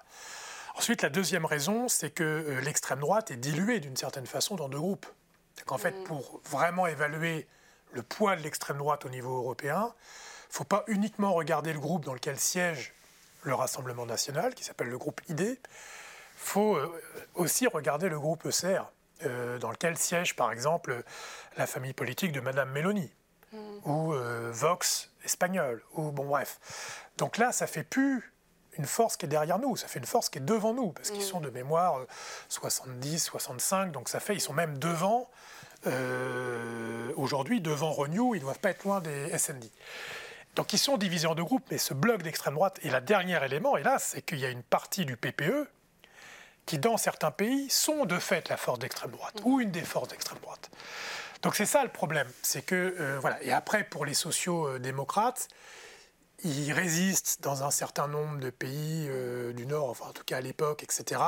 Ensuite, 0.76 1.02
la 1.02 1.10
deuxième 1.10 1.46
raison, 1.46 1.88
c'est 1.88 2.12
que 2.12 2.60
l'extrême 2.64 3.00
droite 3.00 3.32
est 3.32 3.38
diluée 3.38 3.80
d'une 3.80 3.96
certaine 3.96 4.28
façon 4.28 4.56
dans 4.56 4.70
deux 4.70 4.78
groupes. 4.78 5.08
En 5.70 5.78
fait, 5.78 5.92
mm. 5.92 6.04
pour 6.04 6.42
vraiment 6.44 6.86
évaluer 6.86 7.48
le 7.94 8.04
poids 8.04 8.36
de 8.36 8.44
l'extrême 8.44 8.78
droite 8.78 9.06
au 9.06 9.10
niveau 9.10 9.38
européen, 9.38 9.94
ne 10.50 10.54
faut 10.54 10.64
pas 10.64 10.84
uniquement 10.88 11.34
regarder 11.34 11.74
le 11.74 11.80
groupe 11.80 12.06
dans 12.06 12.14
lequel 12.14 12.40
siège 12.40 12.94
le 13.48 13.56
Rassemblement 13.56 14.06
national, 14.06 14.54
qui 14.54 14.64
s'appelle 14.64 14.90
le 14.90 14.98
groupe 14.98 15.22
ID. 15.30 15.42
Il 15.42 15.58
faut 16.36 16.76
euh, 16.76 17.02
aussi 17.36 17.68
regarder 17.68 18.10
le 18.10 18.20
groupe 18.20 18.46
ECR, 18.46 18.84
euh, 19.26 19.58
dans 19.58 19.72
lequel 19.72 19.98
siège 19.98 20.36
par 20.36 20.52
exemple 20.52 21.04
la 21.58 21.66
famille 21.66 21.94
politique 21.94 22.32
de 22.32 22.40
Madame 22.40 22.72
Meloni, 22.72 23.12
mm. 23.54 23.58
ou 23.86 24.14
euh, 24.14 24.52
Vox 24.54 25.10
espagnol, 25.24 25.82
ou 25.94 26.12
bon 26.12 26.26
bref. 26.26 26.60
Donc 27.18 27.38
là, 27.38 27.52
ça 27.52 27.66
fait 27.68 27.84
plus 27.84 28.32
une 28.78 28.86
force 28.86 29.18
qui 29.18 29.26
est 29.26 29.30
derrière 29.30 29.58
nous, 29.58 29.76
ça 29.76 29.88
fait 29.88 30.00
une 30.00 30.06
force 30.06 30.30
qui 30.30 30.38
est 30.38 30.42
devant 30.42 30.74
nous, 30.74 30.92
parce 30.92 31.10
qu'ils 31.10 31.22
mm. 31.22 31.30
sont 31.30 31.40
de 31.40 31.50
mémoire 31.50 32.06
70, 32.50 33.20
65, 33.20 33.92
donc 33.92 34.08
ça 34.08 34.20
fait, 34.20 34.36
ils 34.36 34.42
sont 34.42 34.54
même 34.54 34.78
devant, 34.78 35.30
aujourd'hui, 37.16 37.62
devant 37.62 37.94
Renew, 37.94 38.36
ils 38.36 38.40
ne 38.40 38.44
doivent 38.44 38.60
pas 38.60 38.72
être 38.72 38.84
loin 38.84 39.00
des 39.00 39.36
SND. 39.38 39.64
Donc 40.58 40.74
ils 40.74 40.80
sont 40.80 40.98
divisés 40.98 41.28
en 41.28 41.36
deux 41.36 41.44
groupes, 41.44 41.66
mais 41.70 41.78
ce 41.78 41.94
bloc 41.94 42.24
d'extrême 42.24 42.56
droite, 42.56 42.80
et 42.82 42.90
le 42.90 43.00
dernier 43.00 43.42
élément, 43.46 43.78
hélas, 43.78 44.10
c'est 44.14 44.24
qu'il 44.24 44.40
y 44.40 44.46
a 44.46 44.50
une 44.50 44.64
partie 44.64 45.06
du 45.06 45.16
PPE 45.16 45.70
qui, 46.66 46.80
dans 46.80 46.98
certains 46.98 47.30
pays, 47.30 47.70
sont 47.70 48.06
de 48.06 48.18
fait 48.18 48.50
la 48.50 48.58
force 48.58 48.80
d'extrême 48.80 49.12
droite, 49.12 49.36
ou 49.46 49.62
une 49.62 49.70
des 49.70 49.84
forces 49.84 50.10
d'extrême 50.10 50.40
droite. 50.40 50.72
Donc 51.44 51.56
c'est 51.56 51.68
ça 51.68 51.84
le 51.84 51.92
problème, 51.92 52.28
c'est 52.42 52.64
que, 52.64 52.96
euh, 53.00 53.20
voilà, 53.20 53.42
et 53.44 53.54
après 53.54 53.84
pour 53.84 54.04
les 54.04 54.16
sociaux-démocrates, 54.16 55.48
ils 56.44 56.74
résistent 56.74 57.44
dans 57.44 57.64
un 57.64 57.72
certain 57.72 58.08
nombre 58.08 58.40
de 58.40 58.50
pays 58.50 59.06
euh, 59.10 59.54
du 59.54 59.68
Nord, 59.68 59.92
enfin 59.92 60.06
en 60.08 60.14
tout 60.14 60.24
cas 60.24 60.38
à 60.38 60.42
l'époque, 60.42 60.82
etc. 60.82 61.22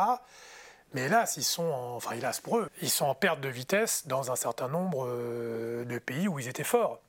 Mais 0.95 1.01
hélas, 1.03 1.37
ils 1.37 1.43
sont, 1.43 1.71
enfin 1.71 2.15
hélas 2.15 2.39
pour 2.39 2.57
eux, 2.57 2.69
ils 2.81 2.89
sont 2.89 3.05
en 3.05 3.13
perte 3.13 3.41
de 3.41 3.49
vitesse 3.49 4.07
dans 4.07 4.31
un 4.31 4.35
certain 4.35 4.67
nombre 4.67 5.05
euh, 5.07 5.85
de 5.85 5.99
pays 5.99 6.27
où 6.27 6.39
ils 6.39 6.47
étaient 6.47 6.63
forts. 6.63 6.99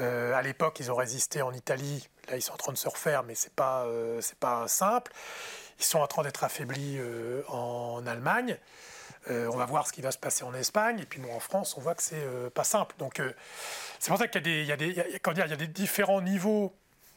Euh, 0.00 0.34
à 0.34 0.42
l'époque, 0.42 0.78
ils 0.80 0.90
ont 0.92 0.96
résisté 0.96 1.42
en 1.42 1.52
Italie. 1.52 2.08
Là, 2.28 2.36
ils 2.36 2.42
sont 2.42 2.52
en 2.52 2.58
train 2.58 2.72
de 2.72 2.78
se 2.78 2.88
refaire, 2.88 3.22
mais 3.22 3.34
ce 3.34 3.46
n'est 3.46 3.54
pas, 3.54 3.84
euh, 3.84 4.20
pas 4.40 4.68
simple. 4.68 5.12
Ils 5.78 5.84
sont 5.84 6.00
en 6.00 6.06
train 6.06 6.22
d'être 6.22 6.44
affaiblis 6.44 6.96
euh, 6.98 7.42
en 7.48 8.06
Allemagne. 8.06 8.58
on 9.28 9.56
va 9.56 9.66
voir 9.66 9.86
ce 9.86 9.92
qui 9.92 10.02
va 10.02 10.10
se 10.10 10.18
passer 10.18 10.44
en 10.44 10.54
Espagne. 10.54 11.00
Et 11.00 11.06
puis, 11.06 11.20
bon, 11.20 11.34
en 11.34 11.40
France, 11.40 11.76
on 11.76 11.80
voit 11.80 11.94
que 11.94 12.02
c'est 12.02 12.26
pas 12.54 12.64
simple. 12.64 12.94
Donc, 12.98 13.20
c'est 13.98 14.10
pour 14.10 14.18
ça 14.18 14.28
qu'il 14.28 14.46
y, 14.46 14.72
a 14.72 14.76
des, 14.76 14.92
y, 14.92 14.96
y 14.96 15.42
a 15.42 15.56
des 15.56 15.66
différents 15.66 16.20
niveaux 16.20 16.72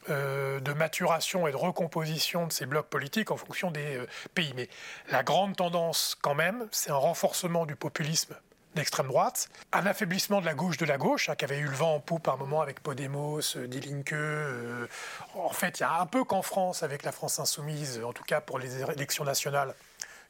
de 0.08 0.72
maturation 0.72 1.46
et 1.46 1.52
de 1.52 1.56
recomposition 1.56 2.46
de 2.46 2.52
ces 2.52 2.66
blocs 2.66 2.88
politiques 2.88 3.30
en 3.30 3.36
fonction 3.36 3.70
des 3.70 4.04
pays. 4.34 4.52
Mais 4.56 4.68
la 5.10 5.22
grande 5.22 5.56
tendance, 5.56 6.16
quand 6.20 6.34
même, 6.34 6.66
c'est 6.72 6.90
un 6.90 6.96
renforcement 6.96 7.64
du 7.64 7.76
populisme 7.76 8.34
d'extrême 8.74 9.08
droite, 9.08 9.48
un 9.72 9.86
affaiblissement 9.86 10.40
de 10.40 10.46
la 10.46 10.54
gauche 10.54 10.76
de 10.76 10.84
la 10.84 10.96
gauche, 10.96 11.28
hein, 11.28 11.34
qui 11.34 11.44
avait 11.44 11.58
eu 11.58 11.66
le 11.66 11.74
vent 11.74 11.96
en 11.96 12.00
poupe 12.00 12.22
par 12.24 12.34
un 12.34 12.36
moment 12.36 12.60
avec 12.60 12.80
Podemos, 12.80 13.56
euh, 13.56 13.66
Die 13.66 13.80
Linke. 13.80 14.12
Euh, 14.12 14.86
en 15.34 15.50
fait, 15.50 15.80
il 15.80 15.82
y 15.82 15.86
a 15.86 16.00
un 16.00 16.06
peu 16.06 16.24
qu'en 16.24 16.42
France, 16.42 16.82
avec 16.82 17.02
la 17.02 17.12
France 17.12 17.38
insoumise, 17.38 18.00
en 18.04 18.12
tout 18.12 18.24
cas 18.24 18.40
pour 18.40 18.58
les 18.58 18.80
élections 18.80 19.24
nationales, 19.24 19.74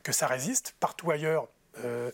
que 0.03 0.13
ça 0.13 0.27
résiste. 0.27 0.75
Partout 0.81 1.11
ailleurs, 1.11 1.49
euh, 1.85 2.11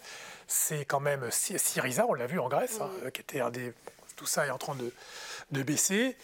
c'est 0.49 0.85
quand 0.85 1.01
même 1.01 1.31
Syriza, 1.31 2.07
on 2.09 2.15
l'a 2.15 2.27
vu 2.27 2.41
en 2.41 2.49
Grèce, 2.49 2.81
hein, 2.81 2.91
qui 3.13 3.21
était 3.21 3.41
un 3.41 3.51
des... 3.51 3.73
Tout 4.17 4.27
ça 4.27 4.47
est 4.47 4.51
en 4.51 4.57
train 4.57 4.75
de, 4.75 4.95
de 5.51 5.63
baisser. 5.63 6.17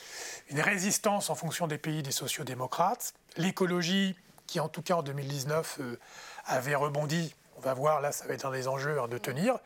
Une 0.48 0.62
résistance 0.62 1.28
en 1.28 1.34
fonction 1.34 1.66
des 1.66 1.76
pays 1.76 2.02
des 2.02 2.10
sociodémocrates. 2.10 3.12
L'écologie, 3.36 4.16
qui 4.46 4.60
en 4.60 4.68
tout 4.68 4.80
cas 4.80 4.94
en 4.94 5.02
2019 5.02 5.78
avait 6.46 6.74
rebondi 6.74 7.34
on 7.62 7.68
va 7.68 7.74
voir, 7.74 8.00
là, 8.00 8.10
ça 8.10 8.26
va 8.26 8.34
être 8.34 8.44
un 8.44 8.50
des 8.50 8.66
enjeux 8.66 9.00
hein, 9.00 9.06
de 9.08 9.18
tenir. 9.18 9.58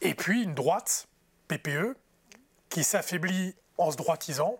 Et 0.00 0.14
puis 0.14 0.42
une 0.42 0.54
droite, 0.54 1.06
PPE, 1.48 1.96
qui 2.70 2.82
s'affaiblit 2.82 3.54
en 3.78 3.90
se 3.90 3.96
droitisant, 3.96 4.58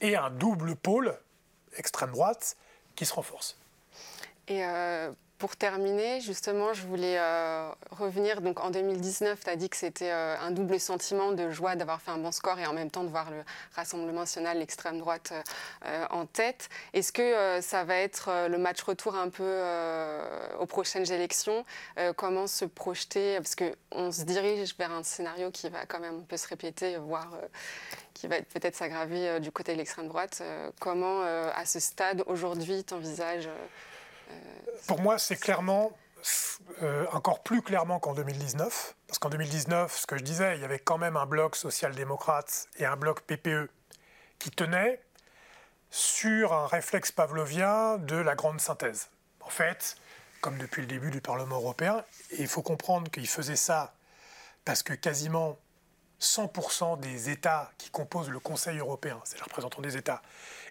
et 0.00 0.16
un 0.16 0.30
double 0.30 0.76
pôle, 0.76 1.18
extrême 1.76 2.12
droite, 2.12 2.56
qui 2.94 3.04
se 3.06 3.12
renforce. 3.12 3.58
Euh, 4.50 5.12
Pour 5.40 5.56
terminer, 5.56 6.20
justement, 6.20 6.74
je 6.74 6.86
voulais 6.86 7.16
euh, 7.18 7.70
revenir. 7.92 8.42
Donc, 8.42 8.60
en 8.60 8.68
2019, 8.68 9.42
tu 9.42 9.48
as 9.48 9.56
dit 9.56 9.70
que 9.70 9.76
c'était 9.78 10.10
euh, 10.10 10.36
un 10.38 10.50
double 10.50 10.78
sentiment 10.78 11.32
de 11.32 11.48
joie 11.48 11.76
d'avoir 11.76 12.02
fait 12.02 12.10
un 12.10 12.18
bon 12.18 12.30
score 12.30 12.58
et 12.58 12.66
en 12.66 12.74
même 12.74 12.90
temps 12.90 13.04
de 13.04 13.08
voir 13.08 13.30
le 13.30 13.42
Rassemblement 13.74 14.20
national, 14.20 14.58
l'extrême 14.58 14.98
droite 14.98 15.32
euh, 15.86 16.04
en 16.10 16.26
tête. 16.26 16.68
Est-ce 16.92 17.10
que 17.10 17.58
ça 17.62 17.84
va 17.84 17.96
être 17.96 18.48
le 18.50 18.58
match 18.58 18.82
retour 18.82 19.14
un 19.14 19.30
peu 19.30 19.62
aux 20.58 20.66
prochaines 20.66 21.10
élections? 21.10 21.64
Comment 22.16 22.46
se 22.46 22.66
projeter? 22.66 23.36
Parce 23.36 23.54
qu'on 23.54 24.12
se 24.12 24.24
dirige 24.24 24.76
vers 24.76 24.92
un 24.92 25.02
scénario 25.02 25.50
qui 25.50 25.70
va 25.70 25.86
quand 25.86 26.00
même 26.00 26.18
un 26.18 26.24
peu 26.28 26.36
se 26.36 26.48
répéter, 26.48 26.98
voire 26.98 27.30
qui 28.12 28.26
va 28.26 28.42
peut-être 28.42 28.76
s'aggraver 28.76 29.40
du 29.40 29.50
côté 29.50 29.72
de 29.72 29.78
l'extrême 29.78 30.08
droite. 30.08 30.42
comment, 30.80 31.22
à 31.22 31.64
ce 31.64 31.80
stade, 31.80 32.24
aujourd'hui, 32.26 32.84
tu 32.84 32.92
envisages 32.92 33.48
pour 34.86 35.00
moi, 35.00 35.18
c'est 35.18 35.36
clairement, 35.36 35.92
euh, 36.82 37.06
encore 37.12 37.42
plus 37.42 37.62
clairement 37.62 37.98
qu'en 38.00 38.14
2019, 38.14 38.94
parce 39.06 39.18
qu'en 39.18 39.30
2019, 39.30 39.96
ce 39.96 40.06
que 40.06 40.16
je 40.16 40.22
disais, 40.22 40.56
il 40.56 40.62
y 40.62 40.64
avait 40.64 40.78
quand 40.78 40.98
même 40.98 41.16
un 41.16 41.26
bloc 41.26 41.56
social-démocrate 41.56 42.68
et 42.76 42.86
un 42.86 42.96
bloc 42.96 43.22
PPE 43.22 43.70
qui 44.38 44.50
tenaient 44.50 45.00
sur 45.90 46.52
un 46.52 46.66
réflexe 46.66 47.12
pavlovien 47.12 47.98
de 47.98 48.16
la 48.16 48.34
grande 48.34 48.60
synthèse. 48.60 49.10
En 49.40 49.50
fait, 49.50 49.96
comme 50.40 50.58
depuis 50.58 50.82
le 50.82 50.86
début 50.86 51.10
du 51.10 51.20
Parlement 51.20 51.56
européen, 51.56 52.04
et 52.30 52.42
il 52.42 52.48
faut 52.48 52.62
comprendre 52.62 53.10
qu'ils 53.10 53.28
faisaient 53.28 53.56
ça 53.56 53.94
parce 54.64 54.82
que 54.82 54.92
quasiment 54.92 55.58
100% 56.20 57.00
des 57.00 57.30
États 57.30 57.70
qui 57.78 57.90
composent 57.90 58.30
le 58.30 58.40
Conseil 58.40 58.78
européen, 58.78 59.20
c'est 59.24 59.36
les 59.36 59.42
représentants 59.42 59.82
des 59.82 59.96
États, 59.96 60.22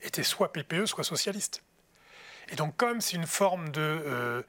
étaient 0.04 0.24
soit 0.24 0.54
PPE, 0.54 0.86
soit 0.86 1.04
socialistes. 1.04 1.64
Et 2.52 2.56
donc, 2.56 2.76
comme 2.78 3.02
c'est 3.02 3.16
une 3.16 3.28
forme 3.28 3.70
de 3.70 3.82
euh, 3.82 4.42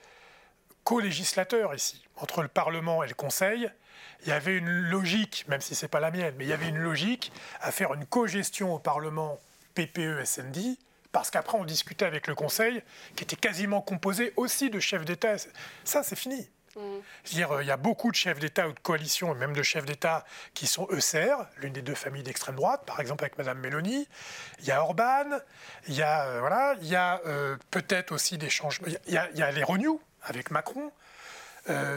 co-législateur 0.84 1.74
ici, 1.74 2.02
entre 2.16 2.42
le 2.42 2.48
Parlement 2.48 3.02
et 3.02 3.08
le 3.08 3.14
Conseil, 3.14 3.70
il 4.22 4.28
y 4.28 4.32
avait 4.32 4.56
une 4.56 4.70
logique, 4.70 5.44
même 5.48 5.60
si 5.60 5.74
ce 5.74 5.84
n'est 5.84 5.88
pas 5.88 6.00
la 6.00 6.10
mienne, 6.10 6.34
mais 6.38 6.44
il 6.44 6.48
y 6.48 6.52
avait 6.52 6.68
une 6.68 6.78
logique 6.78 7.32
à 7.60 7.72
faire 7.72 7.94
une 7.94 8.06
co-gestion 8.06 8.74
au 8.74 8.78
Parlement 8.78 9.38
PPE-SND, 9.74 10.76
parce 11.12 11.30
qu'après 11.30 11.58
on 11.58 11.64
discutait 11.64 12.04
avec 12.04 12.26
le 12.26 12.34
Conseil, 12.34 12.82
qui 13.16 13.24
était 13.24 13.36
quasiment 13.36 13.80
composé 13.80 14.32
aussi 14.36 14.70
de 14.70 14.78
chefs 14.78 15.04
d'État. 15.04 15.36
Ça, 15.84 16.02
c'est 16.02 16.16
fini. 16.16 16.48
Je 16.74 16.80
veux 16.80 17.02
dire, 17.24 17.52
euh, 17.52 17.62
il 17.62 17.66
y 17.66 17.70
a 17.70 17.76
beaucoup 17.76 18.10
de 18.10 18.16
chefs 18.16 18.38
d'État 18.38 18.68
ou 18.68 18.72
de 18.72 18.78
coalitions, 18.78 19.34
et 19.34 19.38
même 19.38 19.52
de 19.52 19.62
chefs 19.62 19.86
d'État, 19.86 20.24
qui 20.54 20.66
sont 20.66 20.86
ECR, 20.90 21.44
l'une 21.58 21.72
des 21.72 21.82
deux 21.82 21.94
familles 21.94 22.22
d'extrême 22.22 22.54
droite, 22.54 22.84
par 22.86 23.00
exemple 23.00 23.24
avec 23.24 23.38
Mme 23.38 23.58
Mélanie. 23.58 24.08
Il 24.60 24.66
y 24.66 24.70
a 24.70 24.82
Orban, 24.82 25.38
il 25.88 25.94
y 25.94 26.02
a, 26.02 26.26
euh, 26.26 26.40
voilà, 26.40 26.76
il 26.80 26.88
y 26.88 26.96
a 26.96 27.20
euh, 27.26 27.56
peut-être 27.70 28.12
aussi 28.12 28.38
des 28.38 28.50
changements. 28.50 28.86
Il 29.06 29.12
y 29.12 29.16
a, 29.16 29.50
les 29.50 29.64
Renew 29.64 30.00
avec 30.22 30.50
Macron. 30.50 30.92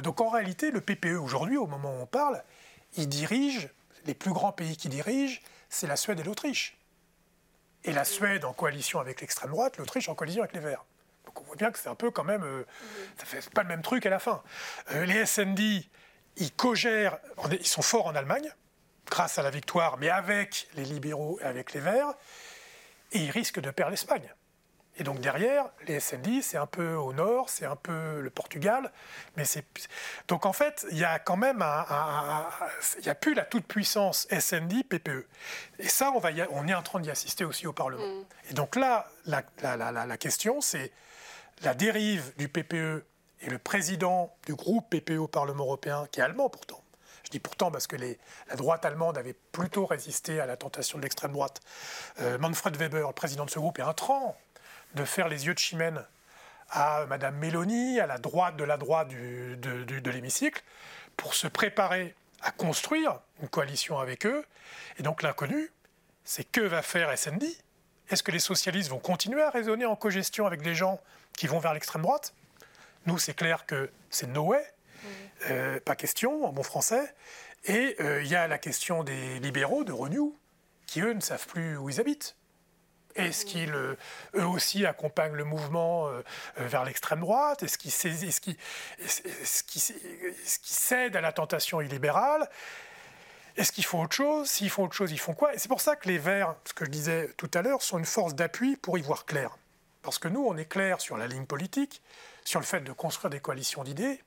donc 0.01 0.21
en 0.21 0.29
réalité, 0.29 0.71
le 0.71 0.81
PPE 0.81 1.17
aujourd'hui, 1.19 1.57
au 1.57 1.67
moment 1.67 1.93
où 1.97 2.01
on 2.01 2.05
parle, 2.05 2.41
il 2.95 3.09
dirige, 3.09 3.69
les 4.05 4.13
plus 4.13 4.31
grands 4.31 4.51
pays 4.51 4.77
qui 4.77 4.89
dirigent, 4.89 5.41
c'est 5.69 5.87
la 5.87 5.95
Suède 5.95 6.19
et 6.19 6.23
l'Autriche. 6.23 6.77
Et 7.83 7.91
la 7.91 8.05
Suède 8.05 8.45
en 8.45 8.53
coalition 8.53 8.99
avec 8.99 9.21
l'extrême 9.21 9.51
droite, 9.51 9.77
l'Autriche 9.77 10.07
en 10.07 10.15
coalition 10.15 10.43
avec 10.43 10.53
les 10.53 10.61
Verts. 10.61 10.85
Donc 11.33 11.43
on 11.43 11.47
voit 11.47 11.55
bien 11.55 11.71
que 11.71 11.79
c'est 11.79 11.89
un 11.89 11.95
peu 11.95 12.11
quand 12.11 12.23
même, 12.23 12.43
euh, 12.43 12.65
ça 13.17 13.25
fait 13.25 13.49
pas 13.49 13.63
le 13.63 13.69
même 13.69 13.81
truc 13.81 14.05
à 14.05 14.09
la 14.09 14.19
fin. 14.19 14.43
Euh, 14.91 15.05
les 15.05 15.25
SND, 15.25 15.83
ils 16.37 16.51
co-gèrent, 16.55 17.17
ils 17.51 17.65
sont 17.65 17.81
forts 17.81 18.07
en 18.07 18.15
Allemagne, 18.15 18.51
grâce 19.09 19.37
à 19.37 19.43
la 19.43 19.49
victoire, 19.49 19.97
mais 19.97 20.09
avec 20.09 20.67
les 20.75 20.85
libéraux 20.85 21.39
et 21.41 21.45
avec 21.45 21.73
les 21.73 21.79
Verts, 21.79 22.13
et 23.11 23.19
ils 23.19 23.31
risquent 23.31 23.59
de 23.59 23.71
perdre 23.71 23.91
l'Espagne. 23.91 24.33
Et 24.97 25.03
donc 25.03 25.19
derrière, 25.21 25.65
les 25.87 25.99
SND, 25.99 26.43
c'est 26.43 26.57
un 26.57 26.67
peu 26.67 26.93
au 26.93 27.13
nord, 27.13 27.49
c'est 27.49 27.65
un 27.65 27.75
peu 27.75 28.21
le 28.21 28.29
Portugal, 28.29 28.91
mais 29.35 29.43
c'est 29.43 29.65
donc 30.27 30.45
en 30.45 30.53
fait, 30.53 30.85
il 30.91 30.99
y 30.99 31.03
a 31.03 31.17
quand 31.17 31.35
même 31.35 31.63
un, 31.63 32.47
il 32.99 33.03
n'y 33.03 33.09
a 33.09 33.15
plus 33.15 33.33
la 33.33 33.43
toute 33.43 33.65
puissance 33.65 34.27
SND 34.29 34.83
PPE. 34.87 35.27
Et 35.79 35.87
ça, 35.87 36.11
on 36.11 36.19
va 36.19 36.29
on 36.51 36.67
est 36.67 36.75
en 36.75 36.83
train 36.83 36.99
d'y 36.99 37.09
assister 37.09 37.43
aussi 37.43 37.65
au 37.65 37.73
Parlement. 37.73 38.05
Mm. 38.05 38.25
Et 38.51 38.53
donc 38.53 38.75
là, 38.75 39.07
la, 39.25 39.41
la, 39.63 39.91
la 39.91 40.17
question, 40.17 40.61
c'est 40.61 40.91
la 41.63 41.73
dérive 41.73 42.33
du 42.37 42.49
PPE 42.49 43.05
et 43.41 43.49
le 43.49 43.57
président 43.57 44.35
du 44.45 44.55
groupe 44.55 44.89
PPE 44.89 45.17
au 45.17 45.27
Parlement 45.27 45.63
européen, 45.63 46.07
qui 46.11 46.19
est 46.19 46.23
allemand 46.23 46.49
pourtant, 46.49 46.83
je 47.23 47.29
dis 47.29 47.39
pourtant 47.39 47.71
parce 47.71 47.87
que 47.87 47.95
la 47.95 48.55
droite 48.55 48.85
allemande 48.85 49.17
avait 49.17 49.35
plutôt 49.51 49.85
résisté 49.85 50.39
à 50.39 50.45
la 50.45 50.57
tentation 50.57 50.97
de 50.97 51.03
l'extrême 51.03 51.31
droite, 51.31 51.61
euh, 52.21 52.37
Manfred 52.37 52.75
Weber, 52.75 53.07
le 53.07 53.13
président 53.13 53.45
de 53.45 53.49
ce 53.49 53.59
groupe, 53.59 53.79
est 53.79 53.83
un 53.83 53.93
train 53.93 54.33
de 54.95 55.05
faire 55.05 55.27
les 55.27 55.45
yeux 55.45 55.53
de 55.53 55.59
chimène 55.59 56.05
à 56.69 57.05
Madame 57.07 57.35
Mélanie, 57.35 57.99
à 57.99 58.07
la 58.07 58.17
droite 58.17 58.55
de 58.55 58.63
la 58.63 58.77
droite 58.77 59.09
de, 59.09 59.55
de 59.55 60.11
l'hémicycle, 60.11 60.61
pour 61.17 61.33
se 61.33 61.47
préparer 61.47 62.15
à 62.41 62.51
construire 62.51 63.19
une 63.41 63.47
coalition 63.47 63.99
avec 63.99 64.25
eux. 64.25 64.45
Et 64.97 65.03
donc 65.03 65.21
l'inconnu, 65.21 65.71
c'est 66.23 66.43
que 66.43 66.61
va 66.61 66.81
faire 66.81 67.15
SND 67.17 67.43
Est-ce 68.13 68.21
que 68.21 68.29
les 68.29 68.37
socialistes 68.37 68.91
vont 68.91 68.99
continuer 68.99 69.41
à 69.41 69.49
raisonner 69.49 69.85
en 69.85 69.95
cogestion 69.95 70.45
avec 70.45 70.61
des 70.61 70.75
gens 70.75 71.01
qui 71.35 71.47
vont 71.47 71.57
vers 71.57 71.73
l'extrême 71.73 72.03
droite? 72.03 72.35
Nous, 73.07 73.17
c'est 73.17 73.33
clair 73.33 73.65
que 73.65 73.89
c'est 74.11 74.27
no 74.27 74.43
way, 74.43 74.63
euh, 75.49 75.79
pas 75.79 75.95
question 75.95 76.45
en 76.45 76.53
bon 76.53 76.61
français. 76.61 77.11
Et 77.65 77.95
euh, 78.01 78.21
il 78.21 78.29
y 78.29 78.35
a 78.35 78.47
la 78.47 78.59
question 78.59 79.03
des 79.03 79.39
libéraux 79.39 79.83
de 79.83 79.91
Renew, 79.91 80.37
qui 80.85 81.01
eux 81.01 81.13
ne 81.13 81.21
savent 81.21 81.47
plus 81.47 81.75
où 81.75 81.89
ils 81.89 81.99
habitent. 81.99 82.35
Est-ce 83.15 83.47
qu'ils, 83.47 83.73
euh, 83.73 83.95
eux 84.35 84.45
aussi, 84.45 84.85
accompagnent 84.85 85.33
le 85.33 85.43
mouvement 85.43 86.07
vers 86.57 86.83
l'extrême 86.83 87.21
droite? 87.21 87.63
Est-ce 87.63 87.79
qu'ils, 87.79 88.57
cèdent 90.45 91.15
à 91.15 91.21
la 91.21 91.31
tentation 91.31 91.81
illibérale? 91.81 92.47
Est-ce 93.55 93.71
qu'ils 93.71 93.85
font 93.85 94.01
autre 94.01 94.15
chose? 94.15 94.49
S'ils 94.49 94.69
font 94.69 94.85
autre 94.85 94.95
chose, 94.95 95.11
ils 95.11 95.19
font 95.19 95.33
quoi? 95.33 95.53
Et 95.53 95.59
c'est 95.59 95.67
pour 95.67 95.81
ça 95.81 95.95
que 95.95 96.07
les 96.07 96.17
Verts, 96.17 96.55
ce 96.65 96.73
que 96.73 96.85
je 96.85 96.89
disais 96.89 97.29
tout 97.37 97.51
à 97.53 97.61
l'heure, 97.61 97.83
sont 97.83 97.99
une 97.99 98.05
force 98.05 98.33
d'appui 98.33 98.77
pour 98.77 98.97
y 98.97 99.01
voir 99.01 99.25
clair. 99.25 99.57
Parce 100.01 100.17
que 100.17 100.27
nous, 100.27 100.43
on 100.43 100.57
est 100.57 100.65
clair 100.65 100.99
sur 100.99 101.17
la 101.17 101.27
ligne 101.27 101.45
politique, 101.45 102.01
sur 102.43 102.59
le 102.59 102.65
fait 102.65 102.81
de 102.81 102.91
construire 102.91 103.29
des 103.29 103.39
coalitions 103.39 103.83
d'idées, 103.83 104.21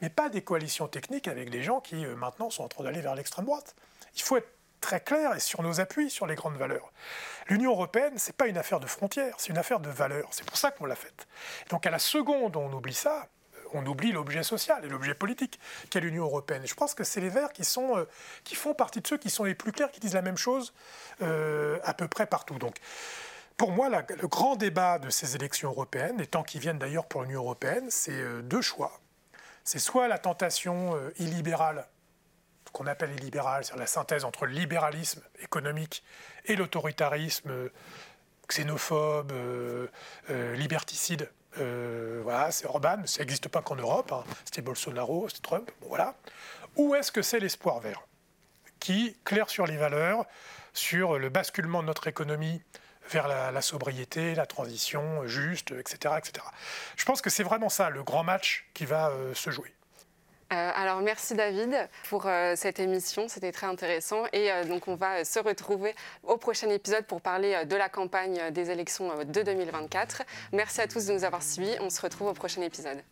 mais 0.00 0.10
pas 0.10 0.28
des 0.28 0.42
coalitions 0.42 0.88
techniques 0.88 1.28
avec 1.28 1.48
des 1.48 1.62
gens 1.62 1.80
qui 1.80 2.04
euh, 2.04 2.16
maintenant 2.16 2.50
sont 2.50 2.64
en 2.64 2.68
train 2.68 2.82
d'aller 2.82 3.00
vers 3.00 3.14
l'extrême 3.14 3.44
droite. 3.44 3.76
Il 4.16 4.22
faut 4.22 4.36
être 4.36 4.52
très 4.80 5.00
clair 5.00 5.36
et 5.36 5.40
sur 5.40 5.62
nos 5.62 5.80
appuis 5.80 6.10
sur 6.10 6.26
les 6.26 6.34
grandes 6.34 6.56
valeurs. 6.56 6.92
L'Union 7.46 7.70
européenne, 7.70 8.18
ce 8.18 8.28
n'est 8.28 8.32
pas 8.34 8.48
une 8.48 8.58
affaire 8.58 8.80
de 8.80 8.88
frontières, 8.88 9.36
c'est 9.38 9.50
une 9.50 9.58
affaire 9.58 9.78
de 9.78 9.88
valeurs. 9.88 10.28
C'est 10.32 10.44
pour 10.44 10.56
ça 10.56 10.72
qu'on 10.72 10.86
l'a 10.86 10.96
faite. 10.96 11.28
Donc 11.70 11.86
à 11.86 11.90
la 11.90 12.00
seconde 12.00 12.56
où 12.56 12.58
on 12.58 12.72
oublie 12.72 12.92
ça, 12.92 13.28
on 13.74 13.86
oublie 13.86 14.12
l'objet 14.12 14.42
social 14.42 14.84
et 14.84 14.88
l'objet 14.88 15.14
politique 15.14 15.58
qu'est 15.90 16.00
l'Union 16.00 16.24
européenne. 16.24 16.62
Je 16.64 16.74
pense 16.74 16.94
que 16.94 17.04
c'est 17.04 17.20
les 17.20 17.28
Verts 17.28 17.52
qui, 17.52 17.64
sont, 17.64 17.96
euh, 17.96 18.04
qui 18.44 18.54
font 18.54 18.74
partie 18.74 19.00
de 19.00 19.06
ceux 19.06 19.18
qui 19.18 19.30
sont 19.30 19.44
les 19.44 19.54
plus 19.54 19.72
clairs, 19.72 19.90
qui 19.90 20.00
disent 20.00 20.14
la 20.14 20.22
même 20.22 20.36
chose 20.36 20.72
à 21.20 21.94
peu 21.94 22.08
près 22.08 22.26
partout. 22.26 22.58
Donc 22.58 22.76
pour 23.56 23.70
moi, 23.70 23.88
le 23.88 24.26
grand 24.26 24.56
débat 24.56 24.98
de 24.98 25.08
ces 25.08 25.36
élections 25.36 25.70
européennes, 25.70 26.20
et 26.20 26.26
tant 26.26 26.42
qu'ils 26.42 26.60
viennent 26.60 26.80
d'ailleurs 26.80 27.06
pour 27.06 27.22
l'Union 27.22 27.42
européenne, 27.42 27.86
c'est 27.90 28.10
euh, 28.10 28.42
deux 28.42 28.60
choix. 28.60 29.00
C'est 29.62 29.78
soit 29.78 30.08
la 30.08 30.18
tentation 30.18 30.96
euh, 30.96 31.12
illibérale, 31.18 31.86
ce 32.66 32.72
qu'on 32.72 32.86
appelle 32.86 33.12
illibérale, 33.12 33.64
c'est-à-dire 33.64 33.80
la 33.80 33.86
synthèse 33.86 34.24
entre 34.24 34.46
le 34.46 34.52
libéralisme 34.52 35.22
économique 35.40 36.02
et 36.46 36.56
l'autoritarisme 36.56 37.50
euh, 37.50 37.68
xénophobe, 38.48 39.32
liberticide. 40.28 41.30
Voilà, 41.56 42.50
c'est 42.50 42.66
Orban, 42.66 43.02
ça 43.06 43.20
n'existe 43.20 43.48
pas 43.48 43.62
qu'en 43.62 43.76
Europe, 43.76 44.12
hein. 44.12 44.24
c'était 44.44 44.62
Bolsonaro, 44.62 45.28
c'était 45.28 45.42
Trump, 45.42 45.70
voilà. 45.82 46.14
Ou 46.76 46.94
est-ce 46.94 47.12
que 47.12 47.22
c'est 47.22 47.40
l'espoir 47.40 47.80
vert 47.80 48.02
qui 48.82 49.16
claire 49.24 49.48
sur 49.48 49.66
les 49.66 49.76
valeurs, 49.76 50.26
sur 50.72 51.18
le 51.18 51.28
basculement 51.28 51.82
de 51.82 51.86
notre 51.86 52.08
économie 52.08 52.60
vers 53.10 53.28
la, 53.28 53.62
sobriété, 53.62 54.34
la 54.34 54.46
transition 54.46 55.26
juste, 55.26 55.72
etc., 55.72 56.14
etc. 56.18 56.44
Je 56.96 57.04
pense 57.04 57.22
que 57.22 57.30
c'est 57.30 57.42
vraiment 57.42 57.68
ça, 57.68 57.90
le 57.90 58.02
grand 58.02 58.24
match 58.24 58.68
qui 58.74 58.84
va 58.84 59.10
euh, 59.10 59.34
se 59.34 59.50
jouer. 59.50 59.72
Euh, 60.52 60.70
alors 60.74 61.00
merci 61.00 61.34
David 61.34 61.88
pour 62.08 62.26
euh, 62.26 62.54
cette 62.56 62.78
émission, 62.78 63.26
c'était 63.28 63.52
très 63.52 63.66
intéressant 63.66 64.24
et 64.32 64.50
donc 64.68 64.86
on 64.86 64.96
va 64.96 65.24
se 65.24 65.38
retrouver 65.38 65.94
au 66.24 66.36
prochain 66.36 66.68
épisode 66.68 67.06
pour 67.06 67.20
parler 67.20 67.64
de 67.64 67.76
la 67.76 67.88
campagne 67.88 68.50
des 68.50 68.70
élections 68.70 69.24
de 69.24 69.42
2024. 69.42 70.22
Merci 70.52 70.80
à 70.80 70.88
tous 70.88 71.06
de 71.06 71.14
nous 71.14 71.24
avoir 71.24 71.42
suivis, 71.42 71.76
on 71.80 71.90
se 71.90 72.00
retrouve 72.02 72.28
au 72.28 72.34
prochain 72.34 72.60
épisode. 72.60 73.02